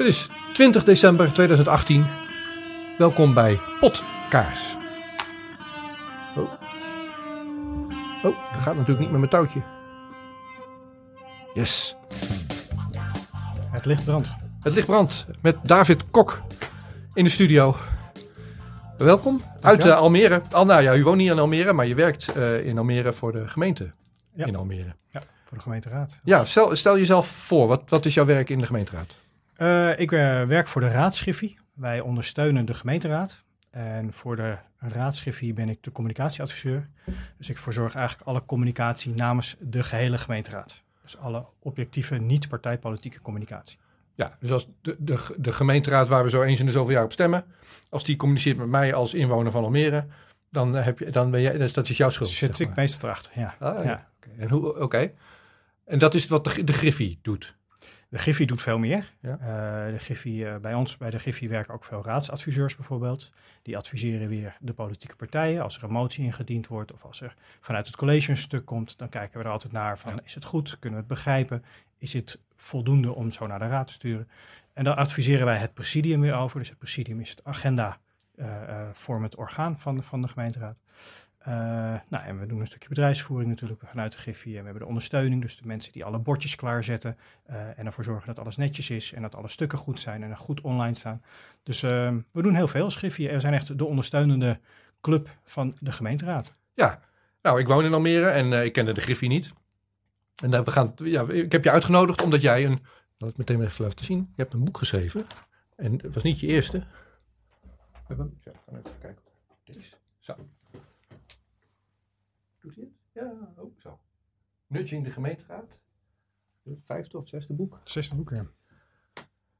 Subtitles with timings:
[0.00, 2.06] Het is 20 december 2018.
[2.98, 4.76] Welkom bij Potkaars.
[6.36, 6.52] Oh.
[8.22, 9.62] Oh, dat gaat natuurlijk niet met mijn touwtje.
[11.54, 11.96] Yes.
[13.70, 14.34] Het licht brandt.
[14.60, 16.42] Het licht brandt met David Kok
[17.14, 17.76] in de studio.
[18.98, 20.42] Welkom uit uh, Almere.
[20.50, 23.32] Al, nou ja, u woont niet in Almere, maar je werkt uh, in Almere voor
[23.32, 23.92] de gemeente
[24.34, 24.46] Ja.
[24.46, 24.94] in Almere.
[25.10, 26.18] Ja, voor de gemeenteraad.
[26.24, 27.66] Ja, stel, stel jezelf voor.
[27.66, 29.14] Wat, wat is jouw werk in de gemeenteraad?
[29.60, 31.58] Eh, ik eh, werk voor de raadschiffie.
[31.74, 33.44] Wij ondersteunen de gemeenteraad.
[33.70, 36.88] En voor de raadschiffie ben ik de communicatieadviseur.
[37.38, 40.82] Dus ik verzorg eigenlijk alle communicatie namens de gehele gemeenteraad.
[41.02, 43.78] Dus alle objectieve, niet-partijpolitieke communicatie.
[44.14, 47.04] Ja, dus als de, de, de gemeenteraad waar we zo eens in de zoveel jaar
[47.04, 47.44] op stemmen,
[47.90, 50.06] als die communiceert met mij als inwoner van Almere,
[50.50, 52.28] dan, heb je, dan ben jij, dat, dat is jouw schuld.
[52.28, 53.54] Zit zeg ik meestal erachter, ja.
[53.58, 53.90] Ah, ja.
[53.90, 54.08] ja.
[54.16, 54.42] Oké.
[54.42, 54.80] En hoe?
[54.80, 55.12] Oké.
[55.84, 57.58] En dat is wat de, de Griffie doet.
[58.10, 59.12] De Griffie doet veel meer.
[59.20, 59.38] Ja.
[59.38, 63.30] Eh, de Griffie, eh, bij ons, bij de Griffie werken ook veel raadsadviseurs bijvoorbeeld.
[63.62, 65.62] Die adviseren weer de politieke partijen.
[65.62, 68.98] Als er een motie ingediend wordt of als er vanuit het college een stuk komt,
[68.98, 70.20] dan kijken we er altijd naar van Ja.
[70.24, 70.78] is het goed?
[70.78, 71.64] Kunnen we het begrijpen?
[71.98, 74.28] Is het voldoende om zo naar de raad te sturen?
[74.72, 76.58] En dan adviseren wij het presidium weer over.
[76.58, 77.98] Dus het presidium is het agenda
[78.36, 80.76] eh eh, vormend orgaan van de, van de gemeenteraad.
[81.50, 81.56] Eh,
[82.08, 84.52] nou, en we doen een stukje bedrijfsvoering natuurlijk vanuit de Griffie.
[84.52, 87.16] En we hebben de ondersteuning, dus de mensen die alle bordjes klaarzetten.
[87.44, 90.30] eh, en ervoor zorgen dat alles netjes is en dat alle stukken goed zijn en
[90.30, 91.22] er goed online staan.
[91.62, 93.28] Dus eh, we doen heel veel als Griffie.
[93.28, 94.60] We zijn echt de ondersteunende
[95.00, 96.54] club van de gemeenteraad.
[96.74, 97.00] Ja.
[97.42, 99.52] Nou, ik woon in Almere en eh, ik kende de Griffie niet.
[100.42, 102.82] En uh, we gaan, ja, ik heb je uitgenodigd omdat jij een,
[103.18, 104.18] laat ik meteen even laten zien.
[104.18, 105.26] Je hebt een boek geschreven.
[105.76, 106.78] En het was niet je eerste.
[106.78, 106.86] We
[108.06, 109.22] hebben, ja, gaan even kijken.
[109.64, 109.94] Deze.
[110.18, 110.34] Zo.
[113.20, 114.00] Ja, ook zo.
[114.66, 115.78] Nudging de gemeenteraad.
[116.64, 117.80] Het vijfde of zesde boek.
[117.84, 118.46] Zesde boek, ja.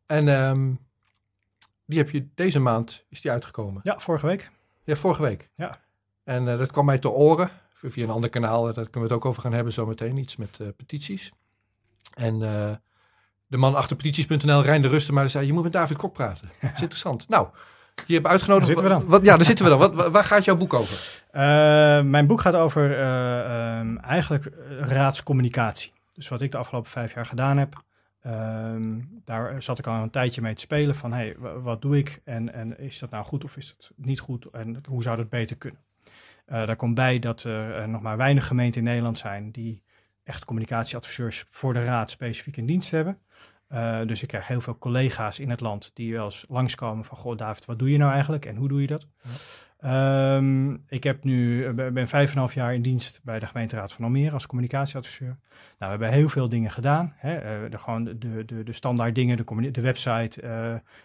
[0.06, 0.74] En ehm,
[1.84, 3.80] die heb je deze maand, is die uitgekomen.
[3.84, 4.50] Ja, vorige week.
[4.84, 5.50] Ja, vorige week.
[5.54, 5.80] Ja.
[6.24, 8.62] En uh, dat kwam mij te oren via een ander kanaal.
[8.62, 10.16] Daar kunnen we het ook over gaan hebben zometeen.
[10.16, 11.32] Iets met uh, petities.
[12.16, 12.74] En uh,
[13.46, 16.48] de man achter petities.nl, Rijn de Rusten, zei je moet met David Kok praten.
[16.60, 17.28] Dat is interessant.
[17.28, 17.48] Nou,
[18.06, 18.66] je hebt uitgenodigd.
[18.66, 19.10] Daar zitten we dan.
[19.10, 19.78] Wat, ja, daar zitten we dan.
[19.78, 21.22] Wat, waar gaat jouw boek over?
[21.32, 21.40] Uh,
[22.02, 25.92] mijn boek gaat over um, eigenlijk raadscommunicatie.
[26.14, 27.82] Dus wat ik de afgelopen vijf jaar gedaan heb.
[28.26, 32.20] Um, daar zat ik al een tijdje mee te spelen van hey, wat doe ik
[32.24, 35.28] en, en is dat nou goed of is dat niet goed en hoe zou dat
[35.28, 35.80] beter kunnen?
[36.48, 39.82] Uh, daar komt bij dat er nog maar weinig gemeenten in Nederland zijn die
[40.24, 43.18] echt communicatieadviseurs voor de raad specifiek in dienst hebben.
[43.72, 47.16] Uh, dus ik krijg heel veel collega's in het land die wel eens langskomen van
[47.16, 49.06] goh David, wat doe je nou eigenlijk en hoe doe je dat?
[49.22, 49.30] Ja.
[49.82, 53.92] Um, ik heb nu, ben vijf en een half jaar in dienst bij de gemeenteraad
[53.92, 55.36] van Almere als communicatieadviseur.
[55.78, 57.12] Nou, we hebben heel veel dingen gedaan.
[57.16, 57.64] Hè?
[57.64, 60.42] Uh, de, gewoon de, de, de standaard dingen, de, de website.
[60.42, 60.48] Uh,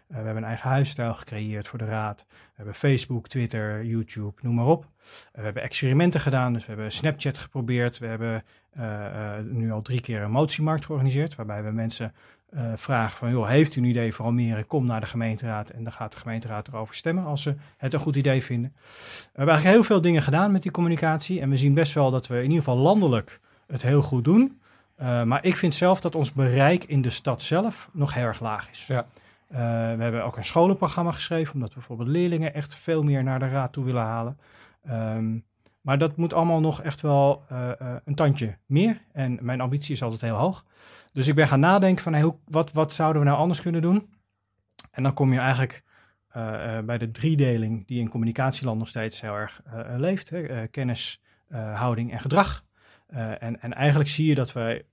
[0.08, 2.26] we hebben een eigen huisstijl gecreëerd voor de raad.
[2.30, 4.88] We hebben Facebook, Twitter, YouTube, noem maar op.
[5.34, 7.98] we hebben experimenten gedaan, dus we hebben Snapchat geprobeerd.
[7.98, 8.44] We hebben
[9.52, 12.14] nu al drie keer een motiemarkt georganiseerd, waarbij we mensen
[12.56, 14.64] uh, vragen van, joh, heeft u een idee voor Almere?
[14.64, 18.00] Kom naar de gemeenteraad en dan gaat de gemeenteraad erover stemmen als ze het een
[18.00, 18.74] goed idee vinden.
[18.76, 22.12] We hebben eigenlijk heel veel dingen gedaan met die communicatie en we zien best wel
[22.12, 24.60] dat we in ieder geval landelijk het heel goed doen.
[25.02, 28.40] Uh, maar ik vind zelf dat ons bereik in de stad zelf nog heel erg
[28.40, 28.88] laag is.
[28.88, 29.06] Ja.
[29.52, 29.58] Uh,
[29.98, 33.50] we hebben ook een scholenprogramma geschreven, omdat we bijvoorbeeld leerlingen echt veel meer naar de
[33.50, 34.38] raad toe willen halen.
[34.90, 35.44] Um,
[35.86, 39.02] maar dat moet allemaal nog echt wel uh, uh, een tandje meer.
[39.12, 40.66] En mijn ambitie is altijd heel hoog.
[41.12, 43.82] Dus ik ben gaan nadenken van hey, hoe, wat, wat zouden we nou anders kunnen
[43.82, 44.10] doen?
[44.92, 45.84] En dan kom je eigenlijk
[46.38, 49.62] uh, bij de driedeling die in communicatieland nog steeds heel erg
[49.98, 50.30] leeft.
[50.30, 50.68] Hè?
[50.68, 51.22] kennis,
[51.74, 52.66] houding en gedrag.
[53.40, 54.86] en, en eigenlijk zie je dat wij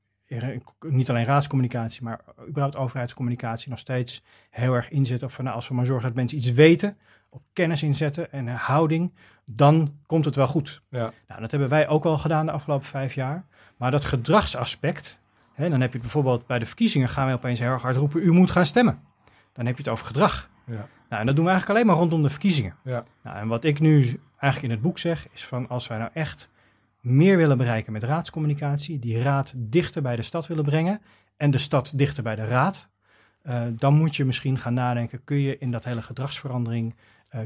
[0.80, 5.26] niet alleen raadscommunicatie, maar überhaupt overheidscommunicatie nog steeds heel erg inzetten.
[5.26, 6.96] Of van nou, als we maar zorgen dat mensen iets weten,
[7.32, 9.12] op kennis inzetten en houding,
[9.44, 10.82] dan komt het wel goed.
[10.88, 11.12] Ja.
[11.28, 13.44] Nou, dat hebben wij ook wel gedaan de afgelopen vijf jaar.
[13.76, 15.20] Maar dat gedragsaspect,
[15.52, 18.22] hè, dan heb je bijvoorbeeld bij de verkiezingen gaan we opeens heel erg hard roepen,
[18.22, 19.00] u moet gaan stemmen.
[19.52, 20.50] Dan heb je het over gedrag.
[20.66, 20.88] Ja.
[21.08, 22.76] Nou, en dat doen we eigenlijk alleen maar rondom de verkiezingen.
[22.84, 23.04] Ja.
[23.22, 26.10] Nou, en wat ik nu eigenlijk in het boek zeg, is van als wij nou
[26.12, 26.50] echt
[27.00, 31.00] meer willen bereiken met raadscommunicatie, die raad dichter bij de stad willen brengen
[31.36, 32.90] en de stad dichter bij de raad,
[33.44, 36.94] uh, dan moet je misschien gaan nadenken, kun je in dat hele gedragsverandering,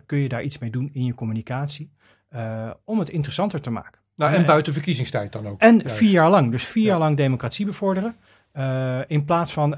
[0.07, 1.91] kun je daar iets mee doen in je communicatie,
[2.35, 4.01] uh, om het interessanter te maken.
[4.17, 5.61] Nou, en buiten verkiezingstijd dan ook.
[5.61, 5.97] En juist.
[5.97, 6.89] vier jaar lang, dus vier Ja.
[6.91, 8.17] jaar lang democratie bevorderen,
[8.55, 9.77] uh, in plaats van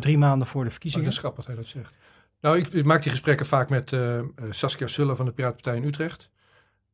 [0.00, 1.04] drie maanden voor de Oh, verkiezingen.
[1.06, 1.94] dat is grappig dat hij dat zegt.
[2.40, 3.96] Nou, ik, ik maak die gesprekken vaak met
[4.50, 6.30] Saskia Sulle van de Piratenpartij in Utrecht.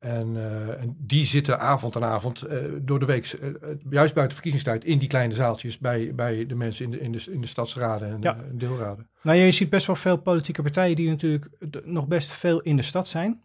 [0.04, 3.50] En, uh, en, die zitten avond aan avond uh, door de week, uh,
[3.90, 7.24] juist buiten verkiezingstijd, in die kleine zaaltjes bij, bij de mensen in de, in de,
[7.30, 8.36] in de stadsraden en ja.
[8.52, 9.08] deelraden.
[9.22, 11.48] Nou, je ziet best wel veel politieke partijen die natuurlijk
[11.84, 13.42] nog best veel in de stad zijn.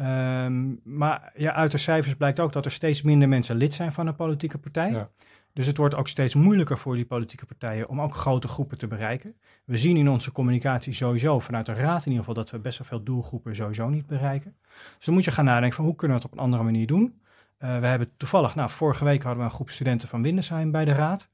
[0.00, 3.92] Um, maar ja, uit de cijfers blijkt ook dat er steeds minder mensen lid zijn
[3.92, 4.90] van een politieke partij.
[4.90, 5.10] Ja.
[5.52, 8.86] Dus het wordt ook steeds moeilijker voor die politieke partijen om ook grote groepen te
[8.86, 9.36] bereiken.
[9.64, 12.78] We zien in onze communicatie sowieso, vanuit de raad in ieder geval, dat we best
[12.78, 14.56] wel veel doelgroepen sowieso niet bereiken.
[14.96, 16.86] Dus dan moet je gaan nadenken van hoe kunnen we het op een andere manier
[16.86, 17.20] doen.
[17.58, 20.84] Uh, we hebben toevallig, nou vorige week hadden we een groep studenten van Windesheim bij
[20.84, 21.28] de raad.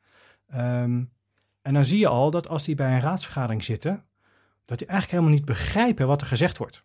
[0.54, 1.12] Um,
[1.62, 4.04] en dan zie je al dat als die bij een raadsvergadering zitten,
[4.64, 6.84] dat die eigenlijk helemaal niet begrijpen wat er gezegd wordt.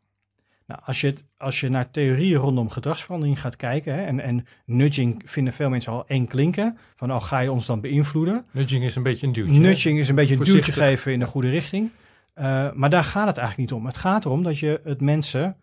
[0.68, 5.22] Nou, als, je, als je naar theorieën rondom gedragsverandering gaat kijken, hè, en, en nudging
[5.26, 8.46] vinden veel mensen al één klinken, van oh, ga je ons dan beïnvloeden?
[8.52, 9.60] Nudging is een beetje een duwtje.
[9.60, 11.90] Nudging is een beetje een duwtje geven in de goede richting.
[12.36, 13.86] Uh, maar daar gaat het eigenlijk niet om.
[13.86, 15.56] Het gaat erom dat je het mensen,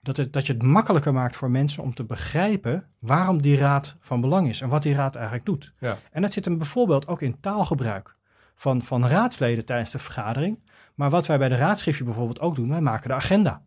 [0.00, 3.96] dat, het, dat je het makkelijker maakt voor mensen om te begrijpen waarom die raad
[4.00, 5.72] van belang is en wat die raad eigenlijk doet.
[5.78, 5.98] Ja.
[6.10, 8.16] En dat zit hem bijvoorbeeld ook in taalgebruik
[8.54, 10.58] van, van raadsleden tijdens de vergadering.
[10.94, 13.62] Maar wat wij bij de raadschriftje bijvoorbeeld ook doen, wij maken de agenda.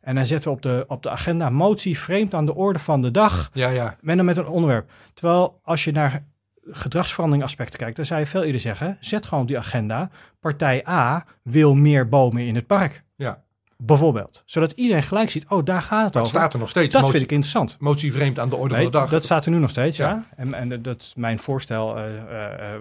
[0.00, 3.02] En dan zetten we op de, op de agenda motie vreemd aan de orde van
[3.02, 3.50] de dag.
[3.52, 3.96] Ja, ja.
[4.00, 4.90] Men dan met een onderwerp.
[5.14, 6.24] Terwijl als je naar
[6.70, 10.10] gedragsverandering aspecten kijkt, dan zou je veel eerder zeggen, zet gewoon op die agenda,
[10.40, 13.04] partij A wil meer bomen in het park.
[13.16, 13.42] Ja.
[13.76, 14.42] Bijvoorbeeld.
[14.46, 16.28] Zodat iedereen gelijk ziet, oh, daar gaat het over.
[16.28, 16.92] staat er nog steeds.
[16.92, 17.76] Dat vind ik interessant.
[17.80, 19.10] Motie vreemd aan de orde nee, van de dag.
[19.10, 20.08] Dat staat er nu nog steeds, ja.
[20.08, 20.24] ja.
[20.36, 22.20] En, en dat is mijn voorstel, uh, uh,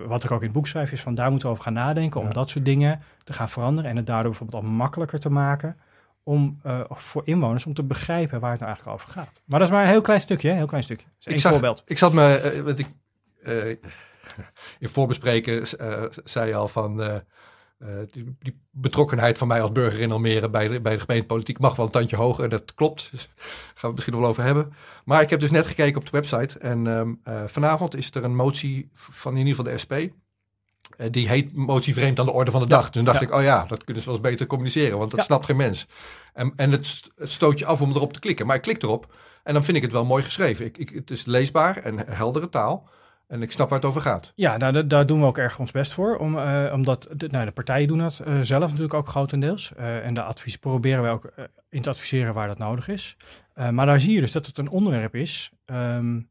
[0.08, 2.22] wat ik ook in het boek schrijf, is van daar moeten we over gaan nadenken,
[2.22, 5.78] om dat soort dingen te gaan veranderen en het daardoor bijvoorbeeld al makkelijker te maken
[6.28, 9.42] om uh, voor inwoners om te begrijpen waar het nou eigenlijk over gaat.
[9.46, 10.56] Maar dat is maar een heel klein stukje, hè?
[10.56, 11.06] heel klein stukje.
[11.24, 11.84] Ik voorbeeld.
[11.86, 12.88] Ik zat me, uh, wat ik
[13.44, 13.70] uh,
[14.80, 15.68] in voorbespreken
[16.24, 17.22] zei al van
[18.12, 21.76] die, die, betrokkenheid van mij als burger in Almere bij de, bij de gemeentepolitiek mag
[21.76, 22.50] wel een tandje hoger.
[22.50, 24.74] Dat klopt, dus daar gaan we het misschien nog wel over hebben.
[25.06, 28.36] Maar ik heb dus net gekeken op de website en um, vanavond is er een
[28.36, 30.10] motie van in ieder geval de SP eh,
[31.12, 32.86] die heet motie vreemd aan de orde van de dag.
[32.86, 35.24] Ja, dus dacht ik, oh ja, dat kunnen ze wel eens beter communiceren, want dat
[35.24, 35.88] snapt geen mens.
[36.34, 38.46] En, en het, het, stoot je af om erop te klikken.
[38.46, 40.66] Maar ik klik erop en dan vind ik het wel mooi geschreven.
[40.66, 42.90] Ik, ik, het is leesbaar en heldere taal.
[43.28, 44.32] En ik snap waar het over gaat.
[44.36, 46.18] Ja, nou, daar doen we ook erg ons best voor.
[46.18, 49.72] Om, uh, omdat de, nou, de partijen doen dat uh, zelf natuurlijk ook grotendeels.
[49.80, 51.34] Uh, en de advies proberen wij ook
[51.70, 53.18] in te adviseren waar dat nodig is.
[53.72, 56.30] maar daar zie je dus dat het een onderwerp is um,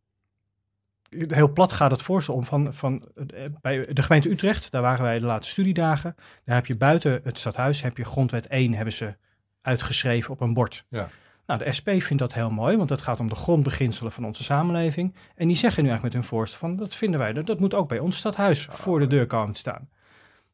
[1.28, 5.04] heel plat gaat het voorstel om van, van eh, bij de gemeente Utrecht, daar waren
[5.04, 6.14] wij de laatste studiedagen.
[6.44, 9.16] Daar heb je buiten het stadhuis, heb je grondwet 1 hebben ze
[9.62, 10.84] uitgeschreven op een bord.
[10.88, 11.08] Ja.
[11.46, 14.44] Nou, de SP vindt dat heel mooi, want dat gaat om de grondbeginselen van onze
[14.44, 15.14] samenleving.
[15.34, 17.74] En die zeggen nu eigenlijk met hun voorstel van, dat vinden wij, dat, dat moet
[17.74, 19.88] ook bij ons stadhuis voor de deur komen te staan.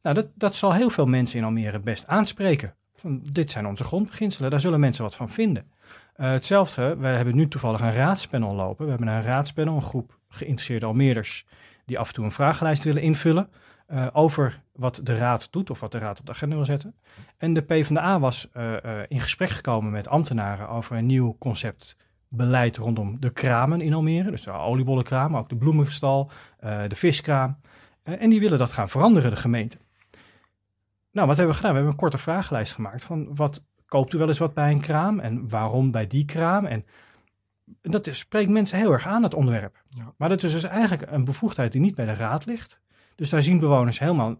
[0.01, 2.75] Nou, dat, dat zal heel veel mensen in Almere best aanspreken.
[2.95, 5.71] Van, dit zijn onze grondbeginselen, daar zullen mensen wat van vinden.
[6.17, 8.85] Uh, hetzelfde, we hebben nu toevallig een raadspanel lopen.
[8.85, 11.45] We hebben een raadspanel, een groep geïnteresseerde Almeerders
[11.85, 13.49] die af en toe een vragenlijst willen invullen
[13.91, 16.95] uh, over wat de raad doet of wat de raad op de agenda wil zetten.
[17.37, 18.77] En de PvdA was uh, uh,
[19.07, 21.97] in gesprek gekomen met ambtenaren over een nieuw concept
[22.27, 24.31] beleid rondom de kramen in Almere.
[24.31, 26.31] Dus de oliebollenkraam, ook de bloemengestal,
[26.87, 27.57] de viskraam.
[28.03, 29.77] en die willen dat gaan veranderen, de gemeente.
[31.11, 31.71] Nou, wat hebben we gedaan?
[31.71, 34.79] We hebben een korte vragenlijst gemaakt van wat koopt u wel eens wat bij een
[34.79, 36.65] kraam en waarom bij die kraam?
[36.65, 36.85] En
[37.81, 39.83] dat spreekt mensen heel erg aan, het onderwerp.
[39.89, 40.13] Ja.
[40.17, 42.81] Maar dat is dus eigenlijk een bevoegdheid die niet bij de raad ligt.
[43.15, 44.35] Dus daar zien bewoners helemaal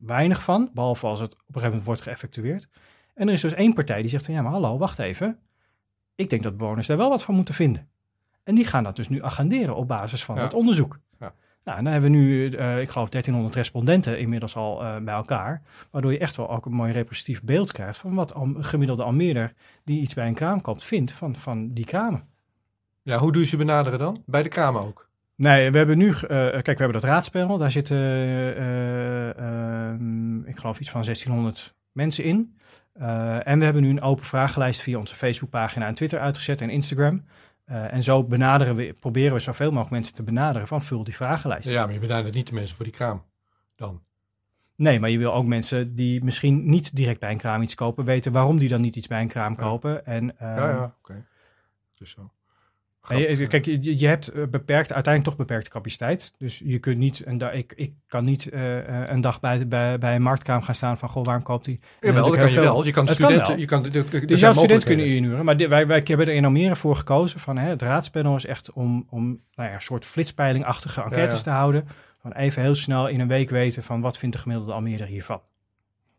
[0.00, 2.68] weinig van, behalve als het op een gegeven moment wordt geëffectueerd.
[3.14, 5.38] En er is dus één partij die zegt van ja, maar hallo, wacht even.
[6.14, 7.88] Ik denk dat bewoners daar wel wat van moeten vinden.
[8.42, 10.42] En die gaan dat dus nu agenderen op basis van ja.
[10.42, 10.98] het onderzoek.
[11.18, 11.34] Ja.
[11.64, 15.62] Nou, dan hebben we nu, uh, ik geloof, 1300 respondenten inmiddels al uh, bij elkaar.
[15.90, 19.52] Waardoor je echt wel ook een mooi representatief beeld krijgt van wat een gemiddelde Almeerder
[19.84, 22.28] die iets bij een kraam koopt, vindt van, van die kramen.
[23.04, 24.22] Ja, hoe doe je ze benaderen dan?
[24.26, 25.08] Bij de kramen ook?
[25.36, 27.58] Nee, we hebben nu, uh, kijk, we hebben dat raadspanel.
[27.58, 32.58] Daar zitten, uh, uh, ik geloof, iets van 1600 mensen in.
[33.44, 37.24] en we hebben nu een open vragenlijst via onze Facebookpagina en Twitter uitgezet en Instagram.
[37.66, 41.70] en zo benaderen we, proberen we zoveel mogelijk mensen te benaderen van vul die vragenlijst.
[41.70, 43.24] Ja, maar je benadert niet de mensen voor die kraam
[43.76, 44.02] dan.
[44.76, 48.04] Nee, maar je wil ook mensen die misschien niet direct bij een kraam iets kopen,
[48.04, 50.06] weten waarom die dan niet iets bij een kraam kopen.
[50.06, 50.94] En, ja, ja, oké.
[50.98, 51.24] Okay.
[51.94, 52.30] Dus zo.
[53.08, 56.32] Je, kijk, je, je, hebt eh, beperkt, uiteindelijk toch beperkte capaciteit.
[56.38, 60.14] Dus je kunt niet, een ik, ik kan niet uh, een dag bij, bij, bij
[60.14, 61.80] een marktkraam gaan staan van, goh, waarom koopt hij?
[62.00, 62.84] Jawel, dat kan je wel.
[62.84, 65.44] Je kan studenten, je kan, de, de, de jouw student kunnen inhuren.
[65.44, 68.72] Maar wij, wij hebben er in Almere voor gekozen van, hè, het raadspanel is echt
[68.72, 71.42] om, om nou ja, een soort flitspeilingachtige enquêtes ja, ja.
[71.42, 71.88] te houden.
[72.20, 75.40] Van even heel snel in een week weten van, wat vindt de gemiddelde Almere hiervan?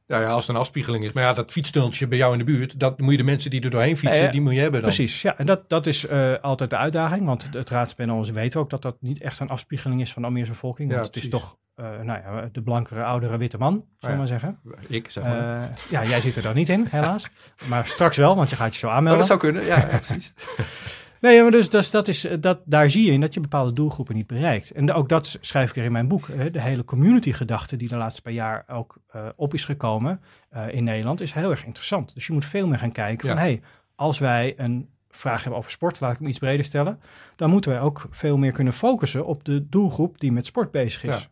[0.07, 1.13] Ja, ja, als het een afspiegeling is.
[1.13, 3.61] Maar ja, dat fietstunneltje bij jou in de buurt, dat moet je de mensen die
[3.61, 4.89] er doorheen fietsen, die moet je hebben dan.
[4.89, 5.37] Precies, ja.
[5.37, 7.25] En dat, dat is eh, altijd de uitdaging.
[7.25, 10.27] Want het raadspanel, ze weten ook dat dat niet echt een afspiegeling is van de
[10.27, 10.89] Almeerse bevolking.
[10.89, 14.07] Ja, Want het is toch eh, nou ja, de blankere, oudere, witte man, zullen we
[14.09, 14.17] ja.
[14.17, 14.59] maar zeggen.
[14.87, 15.63] Ik, zeg maar.
[15.63, 17.29] Eh, ja, jij zit er dan niet in, helaas.
[17.67, 19.19] Maar straks wel, want je gaat je zo oh, aanmelden.
[19.19, 20.33] dat zou kunnen, ja, ja, precies.
[21.21, 23.73] Nee, maar dus, dus dat is, eh, dat, daar zie je in dat je bepaalde
[23.73, 24.71] doelgroepen niet bereikt.
[24.71, 26.27] En ook dat schrijf ik er in mijn boek.
[26.27, 26.51] hè.
[26.51, 30.83] De hele community-gedachte die de laatste paar jaar ook eh, op is gekomen eh, in
[30.83, 32.13] Nederland, is heel erg interessant.
[32.13, 33.61] Dus je moet veel meer gaan kijken van, hé, hey,
[33.95, 36.99] als wij een vraag hebben over sport, laat ik hem iets breder stellen,
[37.35, 41.03] dan moeten wij ook veel meer kunnen focussen op de doelgroep die met sport bezig
[41.03, 41.29] is.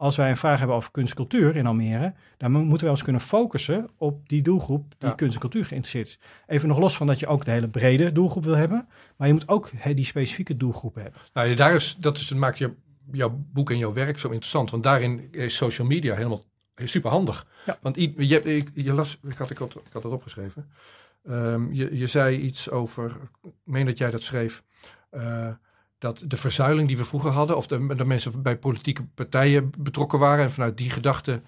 [0.00, 2.90] Als wij een vraag hebben over kunst en cultuur in Almere, dan mo- moeten wij
[2.90, 5.14] ons kunnen focussen op die doelgroep die Ja.
[5.14, 6.18] kunst en cultuur geïnteresseerd is.
[6.46, 9.32] Even nog los van dat je ook de hele brede doelgroep wil hebben, maar je
[9.32, 11.20] moet ook he- die specifieke doelgroepen hebben.
[11.32, 12.72] Nou, daar is, dat is, dat maakt je,
[13.12, 14.70] jouw boek en jouw werk zo interessant.
[14.70, 16.42] Want daarin is social media helemaal
[16.84, 17.46] super handig.
[17.66, 17.78] Ja.
[17.82, 20.70] Want je, je las, ik had, ik, had, ik had het opgeschreven.
[21.24, 24.62] Ehm, je, je zei iets over, ik meen dat jij dat schreef,
[25.10, 25.52] eh,
[26.00, 30.18] dat de verzuiling die we vroeger hadden, of de, de mensen bij politieke partijen betrokken
[30.18, 31.40] waren en vanuit die gedachte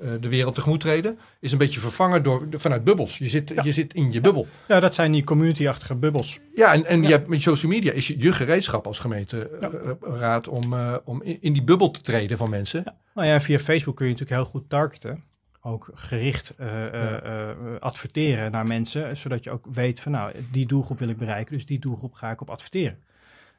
[0.00, 3.18] eh, de wereld tegemoet treden, is een beetje vervangen door, vanuit bubbels.
[3.18, 3.62] Je zit, Ja.
[3.64, 4.46] je zit in je bubbel.
[4.68, 6.40] Ja, dat zijn die community-achtige bubbels.
[6.54, 7.08] Ja, en, en Ja.
[7.08, 11.38] Je hebt, met social media is je, je gereedschap als gemeenteraad om, eh, om in,
[11.40, 12.94] in die bubbel te treden van mensen.
[13.14, 15.22] Nou ja, via Facebook kun je natuurlijk heel goed targeten.
[15.60, 17.14] Ook gericht eh, eh,
[17.50, 21.54] eh, adverteren naar mensen, zodat je ook weet van nou, die doelgroep wil ik bereiken,
[21.54, 22.98] dus die doelgroep ga ik op adverteren.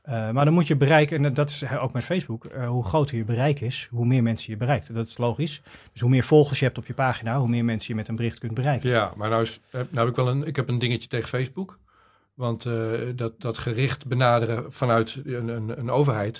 [0.08, 3.18] Eh, maar dan moet je bereiken, en dat is ook met Facebook, eh, hoe groter
[3.18, 4.94] je bereik is, hoe meer mensen je bereikt.
[4.94, 5.62] Dat is logisch.
[5.92, 8.16] Dus hoe meer volgers je hebt op je pagina, hoe meer mensen je met een
[8.16, 8.90] bericht kunt bereiken.
[8.90, 11.28] Ja, maar nou, is, heb- nou heb ik wel een, ik heb een dingetje tegen
[11.28, 11.80] Facebook.
[12.34, 12.74] Want eh,
[13.16, 16.34] dat, dat gericht benaderen vanuit een, een, een overheid,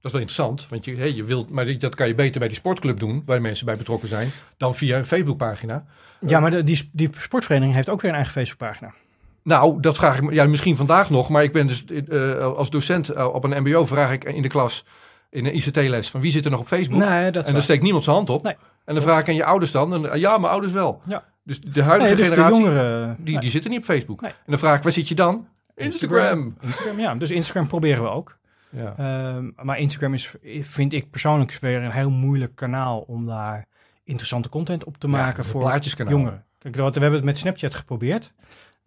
[0.00, 0.68] dat is wel interessant.
[0.68, 3.36] Want je, hey, je wilt, maar dat kan je beter bij die sportclub doen, waar
[3.36, 5.84] de mensen bij betrokken zijn, dan via een Facebookpagina.
[6.26, 8.94] Ja, maar de, die, die sportvereniging heeft ook weer een eigen Facebookpagina.
[9.42, 12.70] Nou, dat vraag ik me, ja, misschien vandaag nog, maar ik ben dus eh, als
[12.70, 14.84] docent eh, op een MBO vraag ik in de klas,
[15.30, 16.98] in een ICT-les, van wie zit er nog op Facebook?
[16.98, 18.42] Nee, dat is en dan steekt niemand zijn hand op.
[18.42, 18.56] Nee.
[18.84, 20.06] En dan vraag ik aan je ouders dan.
[20.06, 21.02] En, ja, mijn ouders wel.
[21.06, 21.24] Ja.
[21.44, 23.16] Dus de huidige Nee, dus de generatie, jongeren...
[23.18, 23.42] die, nee.
[23.42, 24.20] die zitten niet op Facebook.
[24.20, 24.30] Nee.
[24.30, 25.46] En dan vraag ik, waar zit je dan?
[25.74, 26.56] Instagram.
[26.60, 27.14] Instagram, ja.
[27.14, 28.38] Dus Instagram proberen we ook.
[28.70, 28.94] Ja.
[28.96, 33.66] Ehm, maar Instagram is, vind ik persoonlijk weer een heel moeilijk kanaal om daar
[34.04, 36.44] interessante content op te maken voor jongeren.
[36.58, 38.32] Kijk, we hebben het met Snapchat geprobeerd.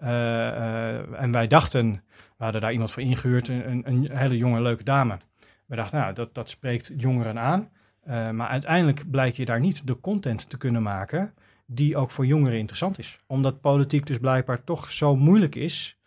[0.06, 1.92] Eh, eh, en wij dachten,
[2.38, 5.18] we hadden daar iemand voor ingehuurd, een, een, hele jonge, leuke dame.
[5.66, 7.70] We dachten, nou, dat, dat spreekt jongeren aan.
[8.02, 11.34] Eh, maar uiteindelijk blijkt je daar niet de content te kunnen maken
[11.66, 13.20] die ook voor jongeren interessant is.
[13.28, 15.98] Omdat politiek dus blijkbaar toch zo moeilijk is,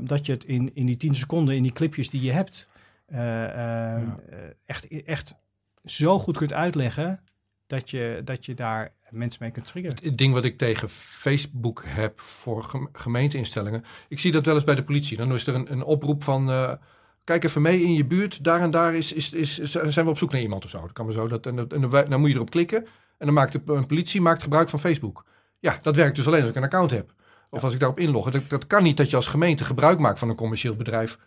[0.00, 2.68] dat je het in, in die tien seconden, in die clipjes die je hebt,
[3.08, 4.16] Ja.
[4.64, 5.34] echt, echt
[5.84, 7.20] zo goed kunt uitleggen
[7.66, 9.98] dat je, dat je daar mensen mee kunt triggeren.
[10.02, 13.84] Het ding wat ik tegen Facebook heb voor gem- gemeenteinstellingen.
[14.08, 15.16] Ik zie dat wel eens bij de politie.
[15.16, 16.50] Dan is er een, een oproep van.
[16.50, 16.72] eh,
[17.24, 18.44] kijk even mee in je buurt.
[18.44, 20.80] Daar en daar is, is, is, zijn we op zoek naar iemand of zo.
[20.80, 21.28] Dat kan maar zo.
[21.28, 21.68] Dat, en,
[22.08, 22.86] dan, moet je erop klikken.
[23.18, 25.24] En dan maakt de een politie maakt gebruik van Facebook.
[25.58, 27.14] Ja, dat werkt dus alleen als ik een account heb.
[27.50, 28.30] Of als ik daarop inlog.
[28.30, 31.18] Dat, dat kan niet dat je als gemeente gebruik maakt van een commercieel bedrijf.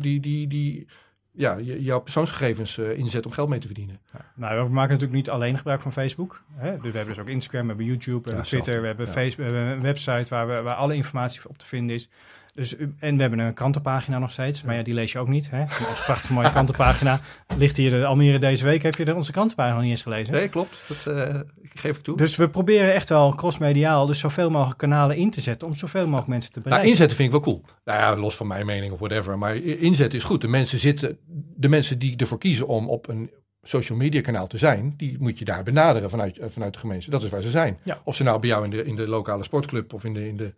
[0.00, 0.88] Die, die, die
[1.36, 4.00] ja, jouw persoonsgegevens eh, inzet om geld mee te verdienen.
[4.34, 6.42] Nou, we maken natuurlijk niet alleen gebruik van Facebook.
[6.52, 6.72] Hè?
[6.72, 9.08] Dus we hebben dus ook Instagram, we hebben YouTube, we hebben Twitter, we hebben.
[9.08, 12.08] Facebook, we hebben een website waar, we, waar alle informatie op te vinden is.
[12.54, 15.50] Dus, en we hebben een krantenpagina nog steeds, maar ja, die lees je ook niet.
[15.50, 15.60] Hè?
[15.60, 17.20] Onze prachtige mooie krantenpagina
[17.56, 18.82] ligt hier de Almere deze week.
[18.82, 20.32] Heb je onze krantenpagina nog niet eens gelezen?
[20.32, 20.84] Nee, klopt.
[20.88, 21.40] Dat eh,
[21.74, 22.16] geef ik toe.
[22.16, 26.04] Dus we proberen echt wel crossmediaal, dus zoveel mogelijk kanalen in te zetten om zoveel
[26.04, 26.90] mogelijk mensen te Nou, bereiken.
[26.90, 27.64] inzetten vind ik wel cool.
[27.84, 29.38] Nou ja, los van mijn mening of whatever.
[29.38, 30.40] Maar i- inzetten is goed.
[30.40, 31.18] De mensen, zitten,
[31.56, 33.30] de mensen die ervoor kiezen om op een
[33.62, 37.10] social media kanaal te zijn, die moet je daar benaderen vanuit, eh, vanuit de gemeente.
[37.10, 37.78] Dat is waar ze zijn.
[37.82, 38.00] Ja.
[38.04, 40.36] Of ze nou bij jou in de, in de lokale sportclub of in de, in
[40.36, 40.54] de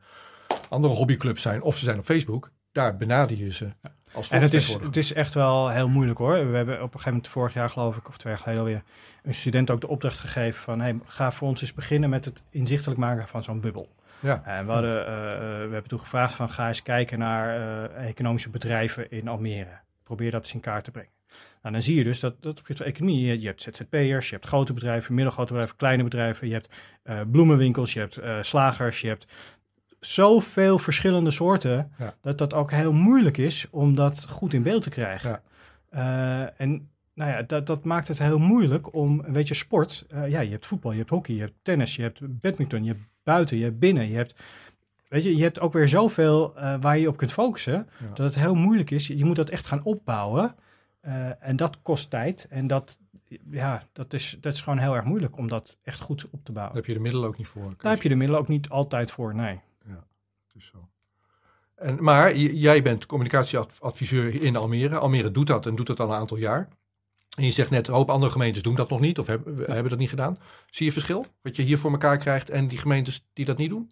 [0.69, 3.69] andere hobbyclub zijn, of ze zijn op Facebook, daar benader je ze.
[4.13, 6.51] Als En het is, het is echt wel heel moeilijk hoor.
[6.51, 8.83] We hebben op een gegeven moment vorig jaar geloof ik, of twee jaar geleden alweer,
[9.23, 12.43] een student ook de opdracht gegeven van hey, ga voor ons eens beginnen met het
[12.51, 13.95] inzichtelijk maken van zo'n bubbel.
[14.21, 14.43] Ja.
[14.45, 17.57] En we, hadden, eh, eh, we hebben toen gevraagd van ga eens kijken naar
[17.95, 19.79] eh, economische bedrijven in Almere.
[20.03, 21.15] Probeer dat eens in kaart te brengen.
[21.63, 23.63] Nou, dan zie je dus dat, dat op het gebied van economie, je, je hebt
[23.63, 26.69] ZZP'ers, je hebt grote bedrijven, middelgrote bedrijven, kleine bedrijven, je hebt
[27.03, 29.35] eh, bloemenwinkels, je hebt eh, slagers, je hebt
[30.15, 32.15] zoveel verschillende soorten, Ja.
[32.21, 35.31] dat dat ook heel moeilijk is om dat goed in beeld te krijgen.
[35.31, 35.43] Ja.
[36.45, 40.05] Eh, en nou ja, dat, dat maakt het heel moeilijk om, weet je, sport.
[40.09, 42.91] eh, ja, je hebt voetbal, je hebt hockey, je hebt tennis, je hebt badminton, je
[42.91, 44.43] hebt buiten, je hebt binnen, je hebt.
[45.09, 47.73] Weet je, je hebt ook weer zoveel eh, waar je op kunt focussen.
[47.73, 48.07] Ja.
[48.15, 49.07] Dat het heel moeilijk is.
[49.07, 50.55] Je moet dat echt gaan opbouwen.
[51.41, 52.47] En dat kost tijd.
[52.51, 52.99] En dat
[53.51, 56.53] ja, dat is, dat is gewoon heel erg moeilijk om dat echt goed op te
[56.53, 56.75] bouwen.
[56.75, 57.75] Daar heb je de middelen ook niet voor.
[57.79, 59.61] Daar heb je de middelen ook niet altijd voor, nee.
[60.57, 60.73] Dus.
[61.75, 64.99] En, maar jij bent communicatieadviseur in Almere.
[64.99, 66.69] Almere doet dat en doet dat al een aantal jaar.
[67.37, 69.99] En je zegt net, hoop andere gemeentes doen dat nog niet of hebben, hebben dat
[69.99, 70.37] niet gedaan.
[70.71, 71.27] Zie je verschil?
[71.43, 73.91] Wat je hier voor elkaar krijgt en die gemeentes die dat niet doen?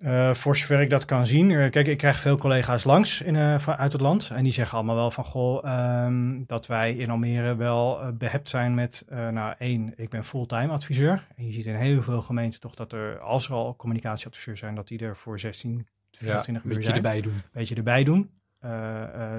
[0.00, 1.50] Eh, voor zover ik dat kan zien.
[1.50, 4.30] eh, kijk, ik krijg veel collega's langs in, eh, uit het land.
[4.30, 8.48] En die zeggen allemaal wel van, goh, ehm, dat wij in Almere wel eh, behept
[8.48, 11.26] zijn met, nou één, ik ben fulltime adviseur.
[11.36, 14.74] En je ziet in heel veel gemeenten toch dat er, als er al communicatieadviseurs zijn,
[14.74, 16.96] dat die er voor 16, 24 een uur beetje zijn.
[17.04, 17.42] erbij doen.
[17.52, 18.30] beetje erbij doen.